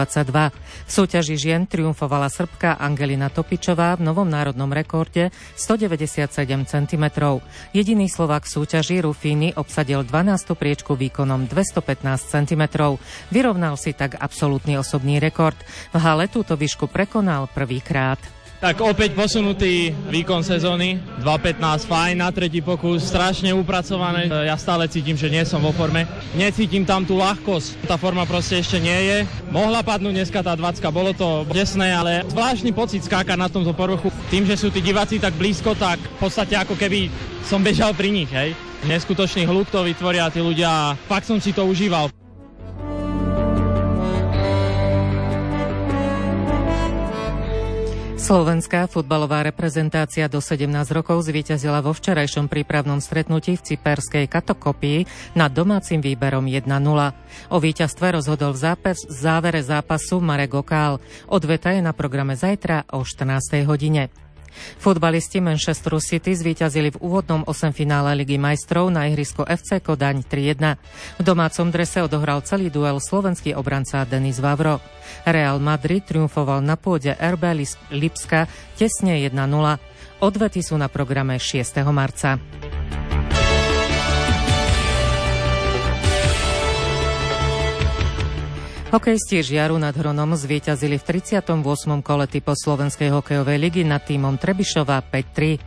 V 0.58 0.90
súťaži 0.90 1.38
žien 1.38 1.70
triumfovala 1.70 2.34
srbka 2.34 2.82
Angelina 2.82 3.30
Topičová 3.30 3.94
v 3.94 4.10
novom 4.10 4.26
národnom 4.26 4.74
rekorde 4.74 5.30
197 5.54 6.34
cm. 6.66 7.06
Jediný 7.78 8.10
Slovak 8.10 8.50
v 8.50 8.58
súťaži 8.58 9.06
Rufíny 9.06 9.54
obsadil 9.54 10.02
12. 10.02 10.58
priečku 10.58 10.98
výkonom 10.98 11.46
215 11.46 12.10
cm. 12.26 12.64
Vyrovnal 13.30 13.78
si 13.78 13.94
tak 13.94 14.18
absolútny 14.18 14.82
osobný 14.82 15.22
rekord. 15.22 15.62
V 15.94 16.02
hale 16.02 16.26
túto 16.26 16.58
výšku 16.58 16.90
pre 16.90 17.03
prekonal 17.04 17.52
prvýkrát. 17.52 18.16
Tak 18.64 18.80
opäť 18.80 19.12
posunutý 19.12 19.92
výkon 20.08 20.40
sezóny, 20.40 20.96
2.15 21.20 21.84
fajn, 21.84 22.16
na 22.16 22.32
tretí 22.32 22.64
pokus 22.64 23.04
strašne 23.04 23.52
upracované, 23.52 24.32
ja 24.32 24.56
stále 24.56 24.88
cítim, 24.88 25.20
že 25.20 25.28
nie 25.28 25.44
som 25.44 25.60
vo 25.60 25.76
forme. 25.76 26.08
Necítim 26.40 26.88
tam 26.88 27.04
tú 27.04 27.20
ľahkosť, 27.20 27.92
tá 27.92 28.00
forma 28.00 28.24
proste 28.24 28.64
ešte 28.64 28.80
nie 28.80 28.96
je. 28.96 29.18
Mohla 29.52 29.84
padnúť 29.84 30.16
dneska 30.16 30.40
tá 30.40 30.56
20, 30.56 30.80
bolo 30.96 31.12
to 31.12 31.44
desné, 31.52 31.92
ale 31.92 32.24
zvláštny 32.32 32.72
pocit 32.72 33.04
skáka 33.04 33.36
na 33.36 33.52
tomto 33.52 33.76
povrchu. 33.76 34.08
Tým, 34.32 34.48
že 34.48 34.56
sú 34.56 34.72
tí 34.72 34.80
diváci 34.80 35.20
tak 35.20 35.36
blízko, 35.36 35.76
tak 35.76 36.00
v 36.00 36.18
podstate 36.24 36.56
ako 36.56 36.80
keby 36.80 37.12
som 37.44 37.60
bežal 37.60 37.92
pri 37.92 38.16
nich, 38.16 38.32
hej. 38.32 38.56
Neskutočný 38.88 39.44
hluk 39.44 39.68
to 39.68 39.84
vytvoria 39.84 40.32
tí 40.32 40.40
ľudia 40.40 40.96
fakt 41.12 41.28
som 41.28 41.36
si 41.44 41.52
to 41.52 41.68
užíval. 41.68 42.23
Slovenská 48.24 48.88
futbalová 48.88 49.44
reprezentácia 49.44 50.32
do 50.32 50.40
17 50.40 50.72
rokov 50.96 51.28
zvíťazila 51.28 51.84
vo 51.84 51.92
včerajšom 51.92 52.48
prípravnom 52.48 53.04
stretnutí 53.04 53.60
v 53.60 53.76
cyperskej 53.76 54.32
Katokopii 54.32 55.04
nad 55.36 55.52
domácim 55.52 56.00
výberom 56.00 56.48
1-0. 56.48 56.64
O 57.52 57.58
víťazstve 57.60 58.16
rozhodol 58.16 58.56
v 58.56 58.64
zápas, 58.64 58.96
závere 59.12 59.60
zápasu 59.60 60.24
Marek 60.24 60.56
Okál. 60.56 61.04
Odveta 61.28 61.76
je 61.76 61.84
na 61.84 61.92
programe 61.92 62.40
zajtra 62.40 62.88
o 62.96 63.04
14. 63.04 63.60
hodine. 63.68 64.08
Futbalisti 64.82 65.40
Manchester 65.40 65.96
City 66.04 66.34
zvíťazili 66.34 66.94
v 66.94 67.02
úvodnom 67.02 67.44
8 67.46 67.72
finále 67.72 68.18
Ligy 68.18 68.42
majstrov 68.42 68.90
na 68.90 69.08
ihrisku 69.08 69.46
FC 69.46 69.80
Kodaň 69.80 70.26
3-1. 70.26 70.78
V 71.20 71.24
domácom 71.24 71.70
drese 71.70 72.02
odohral 72.02 72.42
celý 72.44 72.74
duel 72.74 72.98
slovenský 72.98 73.54
obranca 73.54 74.04
Denis 74.04 74.42
Vavro. 74.42 74.82
Real 75.24 75.62
Madrid 75.62 76.04
triumfoval 76.04 76.64
na 76.64 76.76
pôde 76.80 77.14
RB 77.14 77.66
Lipska 77.94 78.48
tesne 78.76 79.20
1-0. 79.22 79.36
Odvety 80.24 80.64
sú 80.64 80.80
na 80.80 80.88
programe 80.88 81.36
6. 81.36 81.84
marca. 81.92 82.40
Hokejisti 88.94 89.42
Žiaru 89.42 89.82
nad 89.82 89.98
Hronom 89.98 90.38
zvíťazili 90.38 91.02
v 91.02 91.18
38. 91.18 91.50
kole 92.06 92.30
typo 92.30 92.54
Slovenskej 92.54 93.10
hokejovej 93.10 93.58
ligy 93.58 93.82
nad 93.82 94.06
týmom 94.06 94.38
Trebišova 94.38 95.02
5-3. 95.10 95.58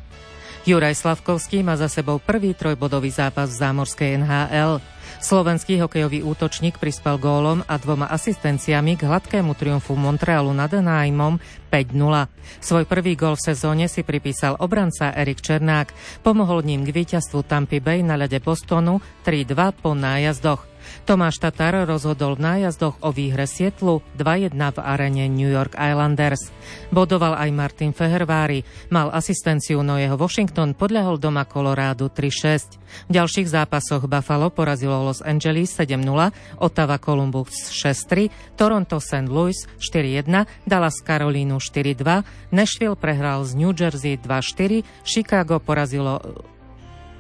Juraj 0.62 0.95
Slavkovský 0.95 1.67
má 1.67 1.75
za 1.75 1.91
sebou 1.91 2.23
prvý 2.23 2.55
trojbodový 2.55 3.11
zápas 3.11 3.51
v 3.51 3.59
zámorskej 3.67 4.23
NHL. 4.23 4.79
Slovenský 5.19 5.83
hokejový 5.83 6.23
útočník 6.23 6.79
prispel 6.79 7.19
gólom 7.19 7.67
a 7.67 7.75
dvoma 7.83 8.07
asistenciami 8.15 8.95
k 8.95 9.11
hladkému 9.11 9.59
triumfu 9.59 9.99
Montrealu 9.99 10.55
nad 10.55 10.71
Anaheimom 10.71 11.43
5-0. 11.67 12.31
Svoj 12.62 12.87
prvý 12.87 13.19
gól 13.19 13.35
v 13.35 13.43
sezóne 13.43 13.91
si 13.91 14.07
pripísal 14.07 14.55
obranca 14.62 15.11
Erik 15.11 15.43
Černák. 15.43 15.91
Pomohol 16.23 16.62
ním 16.62 16.87
k 16.87 16.95
víťazstvu 16.95 17.43
Tampa 17.43 17.83
Bay 17.83 18.07
na 18.07 18.15
ľade 18.15 18.39
Bostonu 18.39 19.03
3-2 19.27 19.83
po 19.83 19.99
nájazdoch. 19.99 20.76
Tomáš 21.05 21.38
Tatar 21.38 21.87
rozhodol 21.87 22.35
v 22.37 22.44
nájazdoch 22.44 22.99
o 23.03 23.11
výhre 23.14 23.46
Sietlu 23.46 24.03
2-1 24.18 24.55
v 24.55 24.79
arene 24.83 25.27
New 25.31 25.49
York 25.49 25.79
Islanders. 25.79 26.51
Bodoval 26.90 27.38
aj 27.38 27.51
Martin 27.55 27.92
Fehervári, 27.94 28.66
mal 28.90 29.11
asistenciu, 29.14 29.83
no 29.87 29.99
jeho 30.01 30.18
Washington 30.18 30.75
podľahol 30.75 31.22
doma 31.22 31.46
Colorado 31.46 32.11
3-6. 32.11 32.79
V 33.07 33.11
ďalších 33.12 33.49
zápasoch 33.51 34.07
Buffalo 34.07 34.51
porazilo 34.51 35.07
Los 35.07 35.22
Angeles 35.22 35.75
7-0, 35.75 36.03
Ottawa 36.59 36.96
Columbus 36.99 37.70
6-3, 37.70 38.57
Toronto 38.57 38.99
St. 38.99 39.29
Louis 39.29 39.57
4-1, 39.79 40.27
Dallas 40.64 40.96
Carolínu 41.03 41.59
4-2, 41.61 42.53
Nashville 42.55 42.96
prehral 42.96 43.44
z 43.44 43.53
New 43.59 43.75
Jersey 43.77 44.18
2-4, 44.18 44.83
Chicago 45.05 45.61
porazilo 45.61 46.18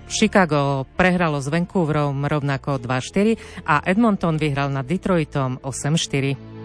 Chicago 0.06 0.86
prehralo 0.96 1.42
s 1.42 1.50
Vancouverom 1.50 2.24
rovnako 2.24 2.78
2-4 2.78 3.66
a 3.66 3.82
Edmonton 3.82 4.38
vyhral 4.38 4.70
nad 4.70 4.86
Detroitom 4.86 5.58
8-4. 5.62 6.55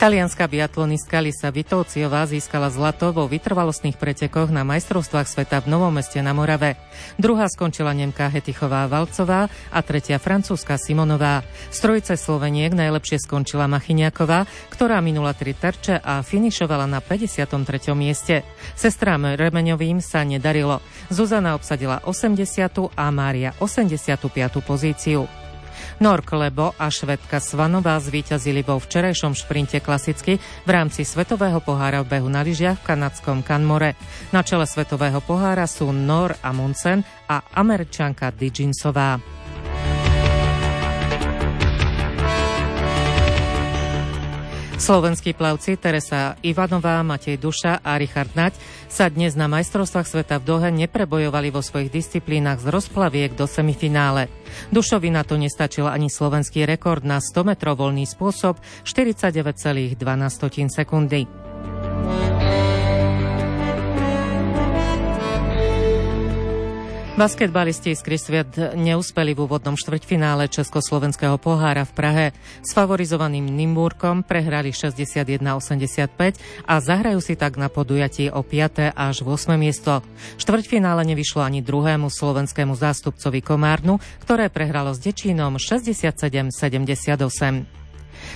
Talianská 0.00 0.48
biatlonistka 0.48 1.20
Lisa 1.20 1.52
Vitovciová 1.52 2.24
získala 2.24 2.72
zlato 2.72 3.12
vo 3.12 3.28
vytrvalostných 3.28 4.00
pretekoch 4.00 4.48
na 4.48 4.64
majstrovstvách 4.64 5.28
sveta 5.28 5.60
v 5.60 5.76
Novom 5.76 5.92
meste 5.92 6.16
na 6.24 6.32
Morave. 6.32 6.80
Druhá 7.20 7.44
skončila 7.52 7.92
Nemka 7.92 8.32
Hetichová 8.32 8.88
Valcová 8.88 9.52
a 9.68 9.78
tretia 9.84 10.16
francúzska 10.16 10.80
Simonová. 10.80 11.44
Z 11.68 11.84
trojice 11.84 12.16
Sloveniek 12.16 12.72
najlepšie 12.72 13.20
skončila 13.20 13.68
Machyniaková, 13.68 14.48
ktorá 14.72 15.04
minula 15.04 15.36
tri 15.36 15.52
terče 15.52 16.00
a 16.00 16.24
finišovala 16.24 16.88
na 16.88 17.04
53. 17.04 17.60
mieste. 17.92 18.40
Sestrám 18.80 19.36
Remeňovým 19.36 20.00
sa 20.00 20.24
nedarilo. 20.24 20.80
Zuzana 21.12 21.52
obsadila 21.52 22.00
80. 22.08 22.40
a 22.96 23.06
Mária 23.12 23.52
85. 23.60 24.32
pozíciu. 24.64 25.39
Nork 26.00 26.32
Lebo 26.32 26.72
a 26.80 26.88
švedka 26.88 27.44
Svanová 27.44 28.00
zvíťazili 28.00 28.64
vo 28.64 28.80
včerajšom 28.80 29.36
šprinte 29.36 29.84
klasicky 29.84 30.40
v 30.40 30.70
rámci 30.72 31.04
Svetového 31.04 31.60
pohára 31.60 32.00
v 32.00 32.16
behu 32.16 32.28
na 32.32 32.40
lyžiach 32.40 32.80
v 32.80 32.86
kanadskom 32.88 33.44
Canmore. 33.44 34.00
Na 34.32 34.40
čele 34.40 34.64
Svetového 34.64 35.20
pohára 35.20 35.68
sú 35.68 35.92
Nor 35.92 36.32
Amundsen 36.40 37.04
a 37.28 37.44
američanka 37.52 38.32
Dijinsová. 38.32 39.39
Slovenskí 44.80 45.36
plavci 45.36 45.76
Teresa 45.76 46.40
Ivanová, 46.40 47.04
Matej 47.04 47.36
Duša 47.36 47.84
a 47.84 48.00
Richard 48.00 48.32
Nať 48.32 48.56
sa 48.88 49.12
dnes 49.12 49.36
na 49.36 49.44
majstrovstvách 49.44 50.08
sveta 50.08 50.40
v 50.40 50.48
Dohe 50.48 50.72
neprebojovali 50.72 51.52
vo 51.52 51.60
svojich 51.60 51.92
disciplínach 51.92 52.64
z 52.64 52.72
rozplaviek 52.72 53.36
do 53.36 53.44
semifinále. 53.44 54.32
Dušovi 54.72 55.12
na 55.12 55.20
to 55.20 55.36
nestačil 55.36 55.84
ani 55.84 56.08
slovenský 56.08 56.64
rekord 56.64 57.04
na 57.04 57.20
100 57.20 57.52
metrov 57.52 57.76
voľný 57.76 58.08
spôsob 58.08 58.56
49,12 58.88 60.00
sekundy. 60.72 61.49
Basketbalisti 67.20 67.92
z 67.92 68.00
Krysviat 68.00 68.80
neúspeli 68.80 69.36
v 69.36 69.44
úvodnom 69.44 69.76
štvrťfinále 69.76 70.48
Československého 70.48 71.36
pohára 71.36 71.84
v 71.84 71.92
Prahe. 71.92 72.26
S 72.64 72.72
favorizovaným 72.72 73.44
Nimburkom 73.44 74.24
prehrali 74.24 74.72
61-85 74.72 76.16
a 76.64 76.74
zahrajú 76.80 77.20
si 77.20 77.36
tak 77.36 77.60
na 77.60 77.68
podujatí 77.68 78.32
o 78.32 78.40
5. 78.40 78.96
až 78.96 79.20
8. 79.20 79.52
miesto. 79.60 80.00
Štvrťfinále 80.40 81.04
nevyšlo 81.12 81.44
ani 81.44 81.60
druhému 81.60 82.08
slovenskému 82.08 82.72
zástupcovi 82.72 83.44
Komárnu, 83.44 84.00
ktoré 84.24 84.48
prehralo 84.48 84.96
s 84.96 85.04
Dečínom 85.04 85.60
67-78. 85.60 87.79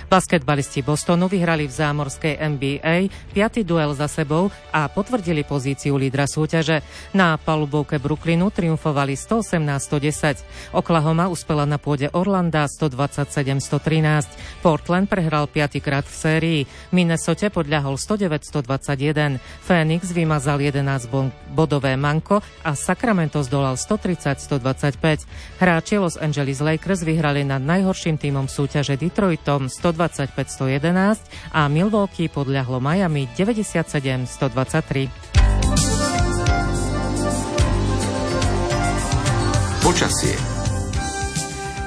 Basketbalisti 0.08 0.84
Bostonu 0.84 1.26
vyhrali 1.26 1.66
v 1.66 1.72
zámorskej 1.72 2.38
NBA 2.38 2.96
piaty 3.32 3.66
duel 3.66 3.96
za 3.96 4.06
sebou 4.06 4.52
a 4.70 4.86
potvrdili 4.86 5.42
pozíciu 5.42 5.98
lídra 5.98 6.28
súťaže. 6.30 6.84
Na 7.16 7.34
palubovke 7.40 7.98
Brooklynu 7.98 8.52
triumfovali 8.54 9.18
118-110. 9.18 10.74
Oklahoma 10.76 11.26
uspela 11.28 11.66
na 11.66 11.80
pôde 11.80 12.08
Orlanda 12.14 12.66
127-113. 12.68 14.62
Portland 14.62 15.06
prehral 15.10 15.50
piatýkrát 15.50 16.06
v 16.06 16.14
sérii. 16.14 16.60
Minnesota 16.94 17.50
podľahol 17.50 17.98
109-121. 17.98 19.42
Phoenix 19.64 20.14
vymazal 20.14 20.62
11 20.62 21.10
bodové 21.50 21.94
manko 21.94 22.42
a 22.62 22.72
Sacramento 22.74 23.42
zdolal 23.42 23.78
130-125. 23.78 25.60
Hráči 25.62 25.96
Los 25.98 26.18
Angeles 26.18 26.58
Lakers 26.58 27.06
vyhrali 27.06 27.46
nad 27.46 27.62
najhorším 27.62 28.18
týmom 28.18 28.46
súťaže 28.50 28.98
Detroitom 28.98 29.70
100 29.74 29.94
125-111 29.94 31.18
a 31.52 31.68
Milwaukee 31.68 32.30
podľahlo 32.30 32.78
Miami 32.78 33.26
97-123. 33.34 35.08
Počasie 39.84 40.53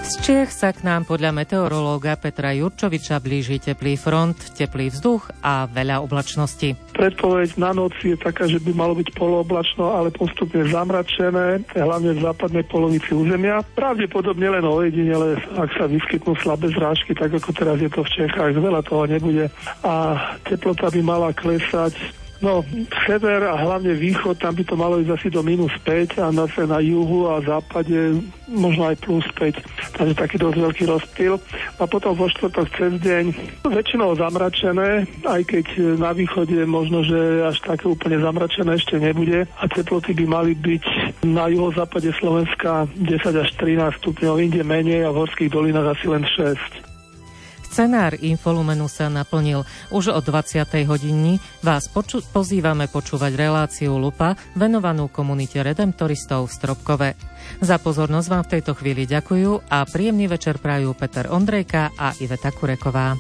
z 0.08 0.24
Čiech 0.24 0.56
sa 0.56 0.72
k 0.72 0.88
nám 0.88 1.04
podľa 1.04 1.36
meteorológa 1.36 2.16
Petra 2.16 2.56
Jurčoviča 2.56 3.20
blíži 3.20 3.60
teplý 3.60 4.00
front, 4.00 4.40
teplý 4.56 4.88
vzduch 4.88 5.28
a 5.44 5.68
veľa 5.68 6.00
oblačnosti. 6.00 6.80
Predpoveď 6.96 7.60
na 7.60 7.76
noc 7.76 7.92
je 8.00 8.16
taká, 8.16 8.48
že 8.48 8.64
by 8.64 8.72
malo 8.72 8.96
byť 8.96 9.12
polooblačno, 9.20 10.00
ale 10.00 10.08
postupne 10.16 10.64
zamračené, 10.64 11.60
hlavne 11.76 12.16
v 12.16 12.24
západnej 12.24 12.64
polovici 12.72 13.12
územia. 13.12 13.60
Pravdepodobne 13.76 14.48
len 14.48 14.64
ojedinele, 14.64 15.44
ak 15.60 15.76
sa 15.76 15.92
vyskytnú 15.92 16.40
slabé 16.40 16.72
zrážky, 16.72 17.12
tak 17.12 17.36
ako 17.36 17.52
teraz 17.52 17.76
je 17.84 17.92
to 17.92 18.00
v 18.08 18.14
Čechách, 18.24 18.56
veľa 18.56 18.88
toho 18.88 19.12
nebude. 19.12 19.52
A 19.84 20.16
teplota 20.48 20.88
by 20.88 21.02
mala 21.04 21.36
klesať 21.36 22.00
No, 22.38 22.62
sever 23.10 23.50
a 23.50 23.58
hlavne 23.58 23.98
východ, 23.98 24.38
tam 24.38 24.54
by 24.54 24.64
to 24.64 24.76
malo 24.78 25.02
ísť 25.02 25.12
asi 25.18 25.28
do 25.34 25.42
minus 25.42 25.74
5 25.82 26.22
a 26.22 26.30
zase 26.30 26.70
na 26.70 26.78
juhu 26.86 27.26
a 27.34 27.42
západe 27.42 28.22
možno 28.46 28.94
aj 28.94 28.96
plus 29.02 29.26
5. 29.34 29.98
Takže 29.98 30.14
taký 30.14 30.38
dosť 30.38 30.58
veľký 30.62 30.84
rozptyl. 30.86 31.34
A 31.82 31.84
potom 31.90 32.14
vo 32.14 32.30
štvrtok 32.30 32.68
cez 32.78 32.94
deň 33.02 33.24
väčšinou 33.66 34.14
zamračené, 34.22 35.10
aj 35.26 35.42
keď 35.50 35.98
na 35.98 36.14
východe 36.14 36.62
možno, 36.70 37.02
že 37.02 37.42
až 37.42 37.58
také 37.66 37.90
úplne 37.90 38.22
zamračené 38.22 38.78
ešte 38.78 39.02
nebude 39.02 39.50
a 39.58 39.64
teploty 39.66 40.14
by 40.14 40.26
mali 40.30 40.54
byť 40.54 40.84
na 41.26 41.50
juhozápade 41.50 42.14
Slovenska 42.22 42.86
10 43.02 43.18
až 43.34 43.50
13 43.58 43.98
stupňov, 43.98 44.38
inde 44.38 44.62
menej 44.62 45.10
a 45.10 45.14
v 45.14 45.26
horských 45.26 45.50
dolinách 45.50 45.98
asi 45.98 46.06
len 46.06 46.22
6. 46.22 46.87
Scenár 47.68 48.16
Infolumenu 48.24 48.88
sa 48.88 49.12
naplnil. 49.12 49.68
Už 49.92 50.16
o 50.16 50.20
20. 50.24 50.88
hodiny 50.88 51.44
vás 51.60 51.92
poču- 51.92 52.24
pozývame 52.24 52.88
počúvať 52.88 53.36
reláciu 53.36 54.00
Lupa 54.00 54.40
venovanú 54.56 55.12
komunite 55.12 55.60
redemptoristov 55.60 56.48
v 56.48 56.56
Stropkove. 56.56 57.10
Za 57.60 57.76
pozornosť 57.78 58.28
vám 58.32 58.44
v 58.48 58.52
tejto 58.58 58.72
chvíli 58.80 59.04
ďakujú 59.04 59.68
a 59.68 59.84
príjemný 59.84 60.32
večer 60.32 60.64
prajú 60.64 60.96
Peter 60.96 61.28
Ondrejka 61.28 61.92
a 61.94 62.16
Iveta 62.24 62.56
Kureková. 62.56 63.20